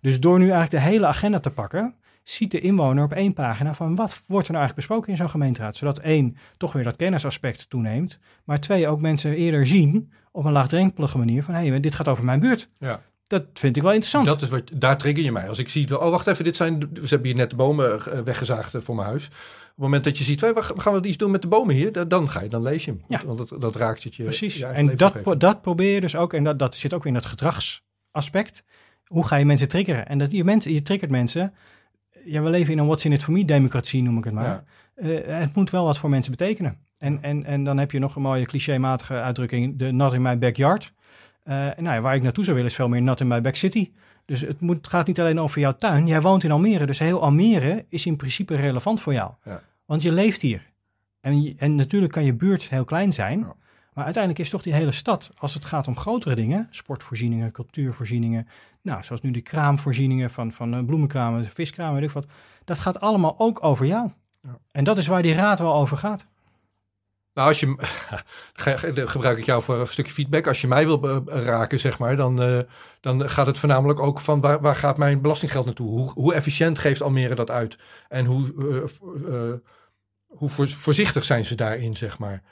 [0.01, 3.73] Dus door nu eigenlijk de hele agenda te pakken, ziet de inwoner op één pagina
[3.73, 5.75] van wat wordt er nou eigenlijk besproken in zo'n gemeenteraad.
[5.75, 8.19] Zodat één, toch weer dat kennisaspect toeneemt.
[8.43, 12.07] Maar twee, ook mensen eerder zien op een laagdrempelige manier van hé, hey, dit gaat
[12.07, 12.67] over mijn buurt.
[12.79, 13.01] Ja.
[13.27, 14.25] Dat vind ik wel interessant.
[14.25, 15.49] Dat is wat, daar trigger je mij.
[15.49, 18.19] Als ik zie, oh wacht even, dit zijn, ze hebben hier net de bomen eh,
[18.19, 19.25] weggezaagd eh, voor mijn huis.
[19.25, 19.31] Op
[19.83, 22.29] het moment dat je ziet, "Hey, gaan we iets doen met de bomen hier, dan-
[22.29, 23.01] ga je, dan lees je hem.
[23.07, 23.21] Ja.
[23.25, 24.23] Want dat, dat raakt het je.
[24.23, 24.57] Precies.
[24.57, 27.13] je en dat, pro- dat probeer je dus ook, en dat, dat zit ook weer
[27.13, 28.63] in dat gedragsaspect.
[29.05, 30.07] Hoe ga je mensen triggeren?
[30.07, 31.53] En dat je, mensen, je triggert mensen.
[32.25, 34.45] Ja, we leven in een what's in it for me democratie, noem ik het maar.
[34.45, 34.63] Ja.
[35.09, 36.77] Eh, het moet wel wat voor mensen betekenen.
[36.97, 40.37] En, en, en dan heb je nog een mooie clichématige uitdrukking, de not in my
[40.37, 40.93] backyard.
[41.47, 43.55] Eh, nou ja, waar ik naartoe zou willen is veel meer not in my back
[43.55, 43.91] city.
[44.25, 46.07] Dus het, moet, het gaat niet alleen over jouw tuin.
[46.07, 49.31] Jij woont in Almere, dus heel Almere is in principe relevant voor jou.
[49.43, 49.61] Ja.
[49.85, 50.71] Want je leeft hier.
[51.21, 53.39] En, en natuurlijk kan je buurt heel klein zijn.
[53.39, 53.55] Ja.
[53.93, 58.47] Maar uiteindelijk is toch die hele stad, als het gaat om grotere dingen, sportvoorzieningen, cultuurvoorzieningen,
[58.81, 62.27] nou, zoals nu de kraamvoorzieningen van, van eh, bloemenkramen, viskramen, weet ik wat,
[62.65, 64.09] dat gaat allemaal ook over jou.
[64.41, 64.57] Ja.
[64.71, 66.27] En dat is waar die raad wel over gaat.
[67.37, 67.75] Nou, als je,
[68.53, 70.47] ge- ge- gebruik ik jou voor een stukje feedback.
[70.47, 72.59] Als je mij wil raken, zeg maar, dan, eh,
[73.01, 75.89] dan gaat het voornamelijk ook van waar, waar gaat mijn belastinggeld naartoe?
[75.89, 77.77] Hoe, hoe efficiënt geeft Almere dat uit?
[78.07, 78.75] En hoe, eh,
[79.33, 79.53] eh,
[80.27, 82.43] hoe voor- voorzichtig zijn ze daarin, zeg maar?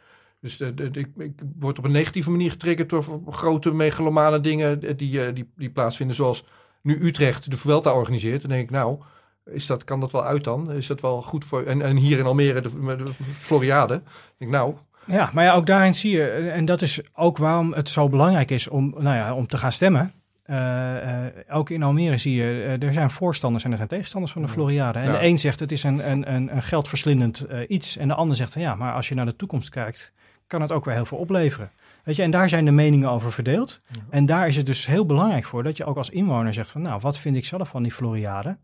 [0.42, 5.34] Dus de, ik, ik word op een negatieve manier getriggerd door grote megalomane dingen die,
[5.34, 6.16] die, die plaatsvinden.
[6.16, 6.46] Zoals
[6.82, 8.42] nu Utrecht de Vuelta organiseert.
[8.42, 9.02] Dan denk ik, nou,
[9.46, 10.72] is dat, kan dat wel uit dan?
[10.72, 11.64] Is dat wel goed voor...
[11.64, 13.94] En, en hier in Almere de, de Floriade.
[13.96, 14.02] Ik
[14.38, 14.74] denk, nou,
[15.06, 18.52] Ja, maar ja, ook daarin zie je, en dat is ook waarom het zo belangrijk
[18.52, 20.14] is om, nou ja, om te gaan stemmen.
[20.46, 24.34] Eh, eh, ook in Almere zie je, eh, er zijn voorstanders en er zijn tegenstanders
[24.34, 24.48] van de.
[24.48, 25.00] Floriade.
[25.00, 25.20] En Ja.
[25.20, 27.98] de een zegt het is een, een, een, een geldverslindend iets.
[27.98, 30.12] En de ander zegt van ja, maar als je naar de toekomst kijkt,
[30.48, 31.72] kan het ook weer heel veel opleveren.
[32.04, 33.82] Weet je, en daar zijn de meningen over verdeeld.
[33.86, 34.00] Ja.
[34.10, 36.82] En daar is het dus heel belangrijk voor dat je ook als inwoner zegt van
[36.82, 38.58] nou, wat vind ik zelf van die Floriade?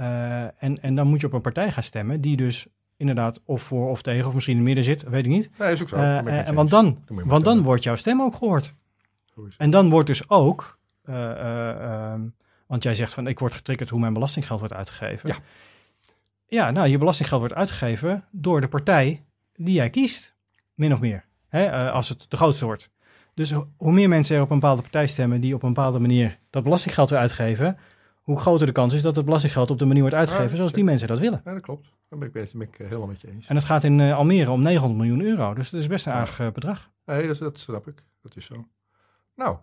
[0.00, 3.62] Eh, en, en dan moet je op een partij gaan stemmen die dus inderdaad of
[3.62, 5.50] voor of tegen of misschien in het midden zit, weet ik niet.
[5.58, 5.96] Nee, is ook zo.
[5.96, 8.74] Eh, ik eh, want dan, want dan wordt jouw stem ook gehoord.
[9.58, 11.82] En dan wordt dus ook, eh, eh,
[12.12, 12.20] ehm,
[12.66, 15.28] want jij zegt van ik word getriggerd hoe mijn belastinggeld wordt uitgegeven.
[15.28, 15.36] Ja.
[16.46, 19.24] Ja, nou je belastinggeld wordt uitgegeven door de partij
[19.56, 20.34] die jij kiest,
[20.74, 21.24] min of meer.
[21.48, 22.90] Hè, als het de grootste wordt.
[23.34, 25.98] Dus ho- hoe meer mensen er op een bepaalde partij stemmen die op een bepaalde
[25.98, 27.76] manier dat belastinggeld weer uitgeven,
[28.30, 30.72] hoe groter de kans is dat het belastinggeld op de manier wordt uitgegeven Ja, zoals
[30.72, 31.40] die mensen dat willen.
[31.44, 31.88] Ja, dat klopt.
[32.08, 33.46] Daar ben ik, ben ik eh, helemaal met je eens.
[33.46, 36.12] En het gaat in eh, Almere om 900 miljoen euro, dus dat is best een
[36.12, 36.18] Ja.
[36.18, 36.90] aardig eh, bedrag.
[37.04, 38.02] Nee, dat, dat snap ik.
[38.22, 38.64] Dat is zo.
[39.36, 39.56] Nou,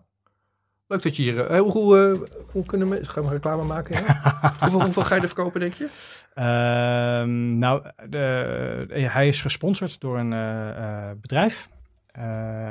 [0.86, 1.46] leuk dat je hier...
[1.46, 3.04] eh, hoe, hoe, kunnen we...
[3.06, 3.96] Gaan we reclame maken?
[4.60, 5.88] Hoeveel, hoeveel ga je er verkopen, denk je?
[6.34, 11.68] Ehm, nou, de, hij is gesponsord door een bedrijf.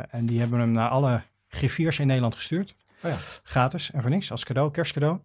[0.09, 2.75] En die hebben hem naar alle griffiers in Nederland gestuurd.
[3.03, 3.17] Oh ja.
[3.43, 5.19] Gratis en voor niks, als cadeau, kerstcadeau.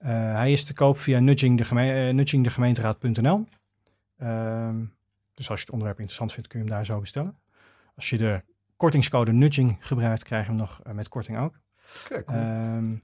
[0.00, 3.46] Eh, hij is te koop via nudgingdegeme- eh, nudgingdegemeenteraad.nl.
[4.18, 4.84] Ehm,
[5.34, 7.38] dus als je het onderwerp interessant vindt, kun je hem daar zo bestellen.
[7.96, 8.42] Als je de
[8.76, 11.60] kortingscode nudging gebruikt, krijg je hem nog eh, met korting ook.
[12.08, 12.38] Kijk, cool.
[12.38, 12.94] Ehm,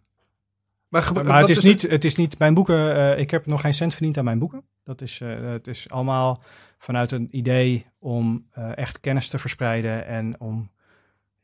[1.24, 3.18] maar het is, niet, het is niet mijn boeken.
[3.18, 4.64] ik heb nog geen cent verdiend aan mijn boeken.
[4.82, 6.42] Dat is, eh, het is allemaal
[6.78, 10.70] vanuit een idee om echt kennis te verspreiden en om.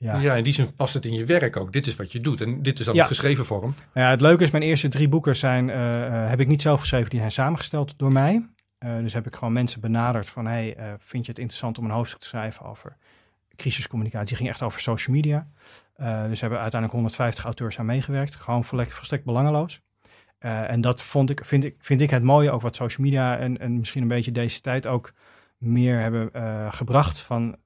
[0.03, 0.21] Ja.
[0.21, 0.35] Ja.
[0.35, 1.73] in die zin past het in je werk ook.
[1.73, 2.41] Dit is wat je doet.
[2.41, 3.05] En dit is dan Ja.
[3.05, 3.75] geschreven vorm.
[3.95, 6.81] Ja, het leuke is, mijn eerste drie boeken zijn, eh, eh, heb ik niet zelf
[6.81, 8.47] geschreven, die zijn samengesteld door mij.
[8.79, 11.91] Eh, dus heb ik gewoon mensen benaderd van, hey, vind je het interessant om een
[11.91, 12.97] hoofdstuk te schrijven over
[13.57, 14.27] crisiscommunicatie?
[14.29, 15.49] Die ging echt over social media.
[16.29, 18.35] Dus hebben uiteindelijk 150 auteurs aan meegewerkt.
[18.35, 19.81] Gewoon volstrekt, volstrekt belangeloos.
[20.39, 23.59] En dat vond ik, vind, ik, vind ik het mooie, ook wat social media en,
[23.59, 25.13] en misschien een beetje deze tijd ook
[25.59, 26.31] meer hebben
[26.73, 27.19] gebracht.
[27.19, 27.57] Van,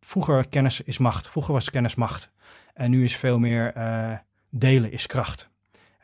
[0.00, 2.30] vroeger kennis is macht, vroeger was kennis macht.
[2.74, 4.12] En nu is veel meer eh,
[4.50, 5.50] delen is kracht.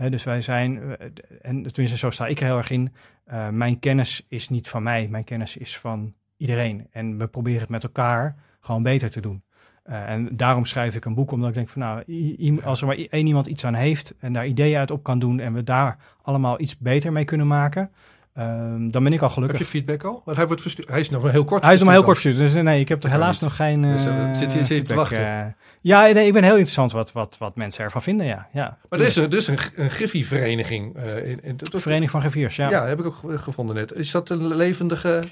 [0.08, 1.06] Dus wij zijn, eh,
[1.42, 2.92] en tenminste zo sta ik er heel erg in,
[3.24, 6.86] eh, mijn kennis is niet van mij, mijn kennis is van iedereen.
[6.90, 9.44] En we proberen het met elkaar gewoon beter te doen.
[9.84, 13.26] En daarom schrijf ik een boek, omdat ik denk van nou, als er maar één
[13.26, 16.60] iemand iets aan heeft en daar ideeën uit op kan doen en we daar allemaal
[16.60, 17.90] iets beter mee kunnen maken,
[18.36, 19.58] ehm, dan ben ik al Heb gelukkig.
[19.58, 20.22] je feedback al?
[20.24, 20.88] Want hij, wordt verstuurd.
[20.88, 22.80] hij is nog maar heel kort Hij is nog maar heel kort verstuurd dus nee,
[22.80, 25.18] ik heb er helaas nog geen Dus, eh, eh, zit je- zit je te wachten?
[25.26, 25.44] eh.
[25.80, 28.48] ja, nee, ik ben heel interessant wat, wat, wat mensen ervan vinden, ja.
[28.52, 30.96] ja Maar er is een, dus een, een Griffie-vereniging.
[30.96, 32.70] eh, in, in, Vereniging van Griffiers, ja.
[32.70, 32.86] ja.
[32.86, 33.92] heb ik ook ge- gevonden net.
[33.92, 35.22] Is dat een levendige...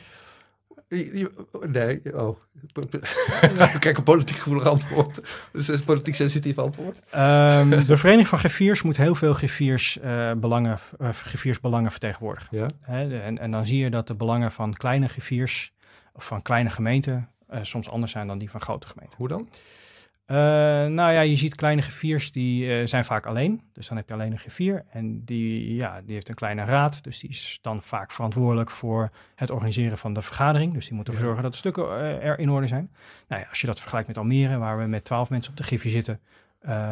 [1.68, 2.38] Nee, oh.
[3.78, 5.20] Kijk, een politiek gevoelig antwoord.
[5.52, 6.98] Dus een politiek sensitief antwoord.
[7.10, 11.08] Ehm, de Vereniging van Griffiers moet heel veel griffiers, eh, belangen, eh,
[11.90, 12.48] vertegenwoordigen.
[12.58, 12.66] Ja.
[13.06, 15.72] De- en, en dan zie je dat de belangen van kleine griffiers,
[16.12, 19.18] of van kleine gemeenten, eh, soms anders zijn dan die van grote gemeenten.
[19.18, 19.48] Hoe dan?
[20.26, 20.36] Eh,
[20.86, 23.60] nou ja, je ziet kleine griffiers die eh, zijn vaak alleen.
[23.72, 24.84] Dus dan heb je alleen een griffier.
[24.90, 27.02] En die, ja, die heeft een kleine raad.
[27.04, 30.72] Dus die is dan vaak verantwoordelijk voor het organiseren van de vergadering.
[30.74, 32.90] Dus die moet ervoor zorgen dat de stukken eh, er in orde zijn.
[33.28, 35.64] Nou ja, als je dat vergelijkt met Almere, waar we met twaalf mensen op de
[35.64, 36.20] griffier zitten.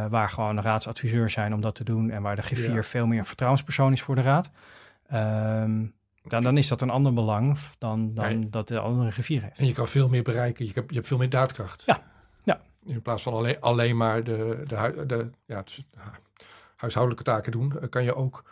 [0.08, 2.10] waar gewoon de raadsadviseurs zijn om dat te doen.
[2.10, 2.82] En waar de griffier Ja.
[2.82, 4.50] veel meer een vertrouwenspersoon is voor de raad.
[5.08, 5.84] Ehm,
[6.24, 8.48] dan, dan is dat een ander belang dan, dan Nee.
[8.50, 9.58] dat de andere griffier heeft.
[9.58, 10.64] En je kan veel meer bereiken.
[10.66, 11.82] Je hebt, je hebt veel meer daadkracht.
[11.86, 12.02] Ja.
[12.86, 16.12] In plaats van alleen, alleen maar de, de, de ja, dus, ja,
[16.76, 18.44] huishoudelijke taken doen, eh, kan je ook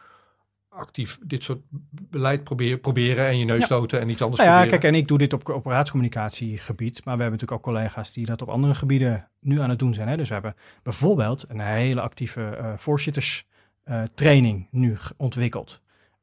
[0.69, 1.59] actief dit soort
[1.91, 3.65] beleid proberen, proberen en je neus Ja.
[3.65, 4.81] stoten en iets anders Nou ja, proberen.
[4.81, 8.27] kijk, en ik doe dit op, op raadscommunicatiegebied, maar we hebben natuurlijk ook collega's die
[8.27, 10.09] dat op andere gebieden nu aan het doen zijn.
[10.09, 10.17] Hè?
[10.17, 15.81] Dus we hebben bijvoorbeeld een hele actieve eh voorzitterstraining nu ge- ontwikkeld.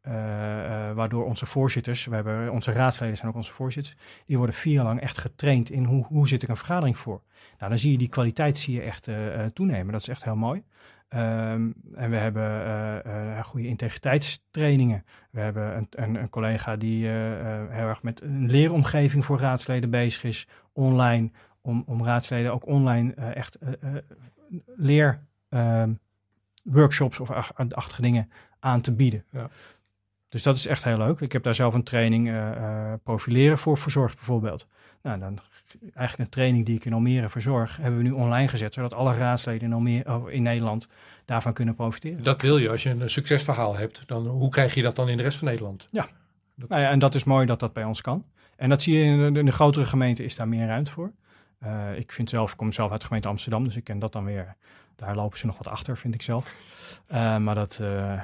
[0.07, 3.95] Eh, eh, waardoor onze voorzitters, we hebben, onze raadsleden zijn ook onze voorzitters,
[4.25, 7.21] die worden vier jaar lang echt getraind in hoe, hoe zit ik een vergadering voor.
[7.57, 9.15] Nou, dan zie je die kwaliteit zie je echt eh,
[9.53, 9.91] toenemen.
[9.91, 10.63] Dat is echt heel mooi.
[11.07, 15.05] Ehm, en we hebben goede integriteitstrainingen.
[15.31, 20.23] We hebben een, een, een collega die heel erg met een leeromgeving voor raadsleden bezig
[20.23, 21.31] is, online,
[21.61, 23.57] om, om raadsleden ook online echt
[24.75, 25.93] leer ehm,
[26.63, 28.29] workshops of ach- achtige dingen
[28.59, 29.25] aan te bieden.
[29.29, 29.49] Ja.
[30.29, 31.19] Dus dat is echt heel leuk.
[31.19, 34.67] Ik heb daar zelf een training eh, eh, profileren voor verzorgd bijvoorbeeld.
[35.01, 35.39] Nou, dan
[35.81, 39.17] eigenlijk een training die ik in Almere verzorg, hebben we nu online gezet, zodat alle
[39.17, 40.87] raadsleden in, Almere, oh, in Nederland
[41.25, 42.23] daarvan kunnen profiteren.
[42.23, 44.03] Dat wil je als je een succesverhaal hebt.
[44.05, 45.85] Dan, hoe krijg je dat dan in de rest van Nederland?
[46.55, 48.25] Nou ja, en dat is mooi dat dat bij ons kan.
[48.55, 51.11] En dat zie je in de, in de grotere gemeenten is daar meer ruimte voor.
[51.59, 54.11] Eh, ik vind zelf, ik kom zelf uit de gemeente Amsterdam, dus ik ken dat
[54.11, 54.55] dan weer.
[54.95, 56.53] Daar lopen ze nog wat achter, vind ik zelf.
[57.07, 58.21] Eh, maar dat, eh,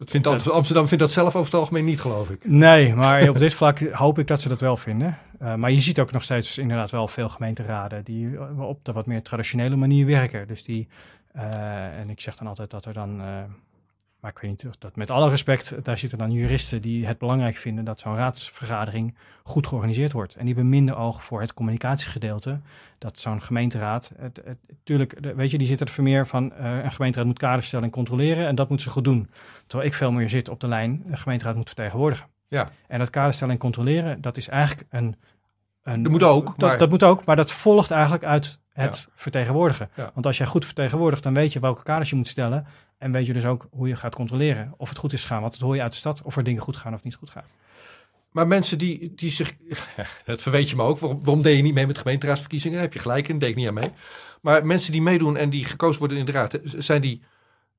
[0.00, 2.44] Dat vindt Am- Amsterdam vindt dat zelf over het algemeen niet, geloof ik.
[2.44, 5.18] nee, maar op dit vlak hoop ik dat ze dat wel vinden.
[5.38, 8.92] Eh, maar je ziet ook nog steeds inderdaad wel veel gemeenteraden die eh, op de
[8.92, 10.46] wat meer traditionele manier werken.
[10.48, 10.88] Dus die,
[11.32, 13.26] eh, en ik zeg dan altijd dat er dan, eh,
[14.20, 17.18] maar ik weet niet of dat met alle respect, daar zitten dan juristen die het
[17.18, 20.34] belangrijk vinden dat zo'n raadsvergadering goed georganiseerd wordt.
[20.34, 22.60] En die hebben minder oog voor het communicatiegedeelte.
[22.98, 26.84] Dat zo'n gemeenteraad, het, het, tuurlijk, de- weet je, die zitten er meer van, eh,
[26.84, 29.30] een gemeenteraad moet kaders stellen en controleren en dat moet ze goed doen.
[29.66, 32.26] Terwijl ik veel meer zit op de lijn, de gemeenteraad moet vertegenwoordigen.
[32.48, 32.70] Ja.
[32.88, 35.16] En dat kader stellen en controleren, dat is eigenlijk een...
[35.82, 39.08] een Dat moet ook, Dat, maar- dat moet ook, maar dat volgt eigenlijk uit het
[39.14, 39.90] vertegenwoordigen.
[39.96, 40.10] Ja.
[40.14, 42.66] Want als jij goed vertegenwoordigt, dan weet je welke kaders je moet stellen.
[42.98, 45.40] En weet je dus ook hoe je gaat controleren of het goed is gegaan.
[45.40, 47.30] Want dat hoor je uit de stad, of er dingen goed gaan of niet goed
[47.30, 47.44] gaan.
[48.30, 49.52] Maar mensen die, die zich...
[50.24, 50.98] Dat verweet je me ook.
[50.98, 52.74] Waarom, waarom deed je niet mee met gemeenteraadsverkiezingen?
[52.74, 53.90] Daar heb je gelijk in, deed ik niet aan mee.
[54.40, 56.58] Maar mensen die meedoen en die gekozen worden in de raad...
[56.64, 57.22] Zijn die,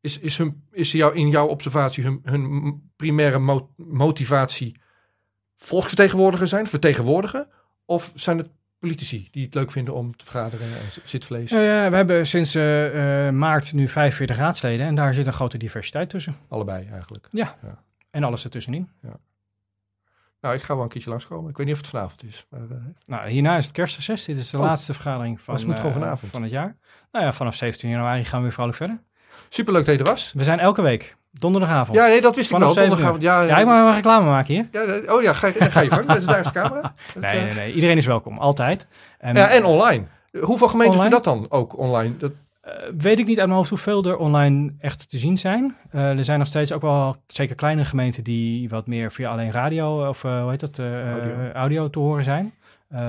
[0.02, 4.82] is, is, hun, is jou, in jouw observatie hun, hun primaire mo- motivatie...
[5.58, 7.48] volksvertegenwoordiger zijn, vertegenwoordigen?
[7.92, 8.48] Of zijn het
[8.80, 11.52] politici die het leuk vinden om te vergaderen en zitvlees?
[11.52, 11.58] Eh,
[11.90, 14.86] we hebben sinds eh, eh, maart nu 45 raadsleden.
[14.86, 16.36] En daar zit een grote diversiteit tussen.
[16.48, 17.28] Allebei eigenlijk.
[18.12, 18.90] En alles ertussenin.
[20.42, 21.50] Nou, ik ga wel een keertje langskomen.
[21.50, 22.46] Ik weet niet of het vanavond is.
[22.50, 22.60] Maar,
[23.06, 24.26] Nou, hierna is het kerstreces.
[24.26, 24.64] Dit is de Oh.
[24.64, 26.32] laatste vergadering van, het moet gewoon vanavond.
[26.32, 26.76] van het jaar.
[27.12, 29.02] Nou ja, vanaf 17 januari gaan we weer vrolijk verder.
[29.50, 30.32] superleuk dat je er was.
[30.36, 31.98] We zijn elke week, donderdagavond.
[31.98, 32.74] Ja, nee, dat wist ik wel.
[32.74, 33.22] Donderdagavond.
[33.22, 34.68] Ja, Ja, ik mag wel reclame maken hier.
[34.72, 36.06] Ja, oh ja, ga, je- ga je gang.
[36.08, 36.94] Dat is- Daar is de camera.
[37.20, 37.74] Nee, eh, nee, nee.
[37.74, 38.38] Iedereen is welkom.
[38.38, 38.88] Altijd.
[39.20, 40.04] En, Ja, en online.
[40.42, 41.16] Hoeveel gemeentes Online?
[41.16, 42.18] doen dat dan ook online?
[42.18, 45.76] Dat, eh, weet ik niet uit mijn hoofd hoeveel er online echt te zien zijn.
[45.92, 49.52] Eh, er zijn nog steeds ook wel zeker kleine gemeenten die wat meer via alleen
[49.52, 51.52] radio of hoe heet dat, Audio.
[51.54, 51.90] audio.
[51.90, 52.54] te horen zijn.
[52.92, 53.00] Eh,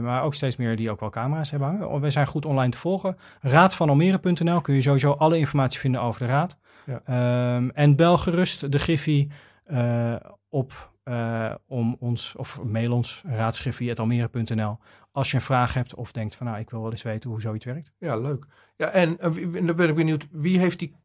[0.00, 2.00] maar ook steeds meer die ook wel camera's hebben hangen.
[2.00, 3.16] We zijn goed online te volgen.
[3.40, 6.58] Raadvanalmere.nl kun je sowieso alle informatie vinden over de raad.
[6.86, 7.00] Ja.
[7.04, 9.30] Ehm, en bel gerust de Griffie
[9.64, 10.14] eh,
[10.48, 14.78] op eh, om ons, of mail ons, raadsgriffie.almere.nl
[15.12, 17.40] als je een vraag hebt of denkt van nou, ik wil wel eens weten hoe
[17.40, 17.92] zoiets werkt.
[17.98, 18.46] Ja, leuk.
[18.76, 20.96] Ja, en wie- dan ben ik benieuwd, wie heeft die...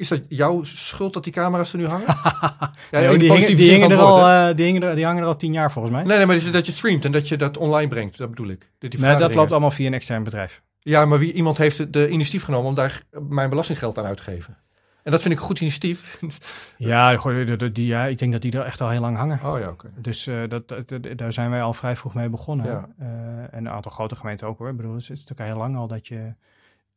[0.00, 2.06] Is dat jouw schuld dat die camera's er nu hangen?
[2.16, 5.04] ja, Nee, die, hingen, zin die, hingen er woord, al, eh, die, hingen er, die
[5.04, 6.04] hangen er al tien jaar volgens mij.
[6.04, 8.30] Nee, nee, maar dat je- dat je streamt en dat je dat online brengt, dat
[8.30, 8.70] bedoel ik.
[8.78, 10.62] Die Nee, dat loopt allemaal via een extern bedrijf.
[10.78, 14.16] Ja, maar wie, iemand heeft de, de initiatief genomen om daar mijn belastinggeld aan uit
[14.16, 14.56] te geven.
[15.02, 16.18] En dat vind ik een goed initiatief.
[16.76, 19.40] Ja, de- die, ja, ik denk dat die er echt al heel lang hangen.
[19.44, 19.90] Oh ja, oké.
[19.96, 20.74] Dus eh, dat,
[21.16, 22.66] daar zijn wij al vrij vroeg mee begonnen.
[22.66, 22.88] Ja.
[22.98, 23.06] Eh,
[23.50, 24.68] en een aantal grote gemeenten ook hoor.
[24.68, 26.32] Ik bedoel, het is natuurlijk al heel lang al dat je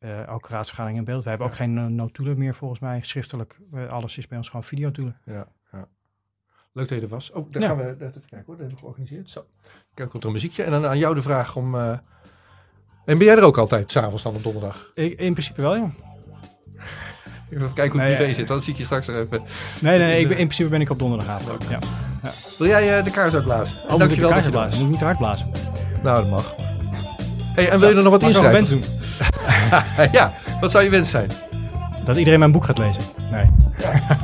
[0.04, 1.22] eh, ook raadsvergaderingen in beeld.
[1.24, 3.58] We hebben ook geen uh, notulen meer volgens mij, schriftelijk.
[3.72, 5.16] Eh, alles is bij ons gewoon videotoelen.
[5.24, 5.86] Ja, ja.
[6.72, 7.30] Leuk dat je er was.
[7.32, 7.68] Oh, daar Ja.
[7.68, 8.44] gaan we even kijken hoor.
[8.46, 9.30] Dat hebben we georganiseerd.
[9.30, 9.46] Zo.
[9.94, 10.62] Kijk, komt er een muziekje.
[10.62, 11.74] En dan aan jou de vraag om...
[11.74, 11.90] eh,
[13.04, 14.90] En ben jij er ook altijd, s'avonds dan op donderdag?
[14.94, 15.90] Ik, in principe wel, ja.
[17.50, 18.48] Even kijken hoe het Nee, privé eh, zit.
[18.48, 19.42] Dan zie ik je straks er even.
[19.80, 21.62] Nee, nee, ik ben, in principe ben ik op donderdagavond ook.
[21.62, 21.78] Ja.
[22.58, 23.76] Wil jij eh, de kaars uitblazen?
[23.76, 24.58] Oh, moet ik Dankjewel de.
[24.76, 25.50] Moet ik niet te hard blazen?
[26.02, 26.73] Nou, dat mag.
[27.54, 28.68] Hey, en wil je er nog wat inschrijven?
[28.68, 28.84] doen?
[30.18, 31.30] ja, wat zou je wens zijn?
[32.04, 33.02] Dat iedereen mijn boek gaat lezen.
[33.30, 33.46] Nee.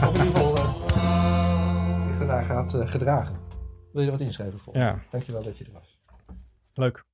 [0.08, 3.34] Of in ieder geval uh, zich daarna gaat eh, gedragen.
[3.92, 4.76] Wil je er wat inschrijven voor?
[4.76, 5.98] Ja, Dankjewel dat je er was.
[6.74, 7.04] leuk.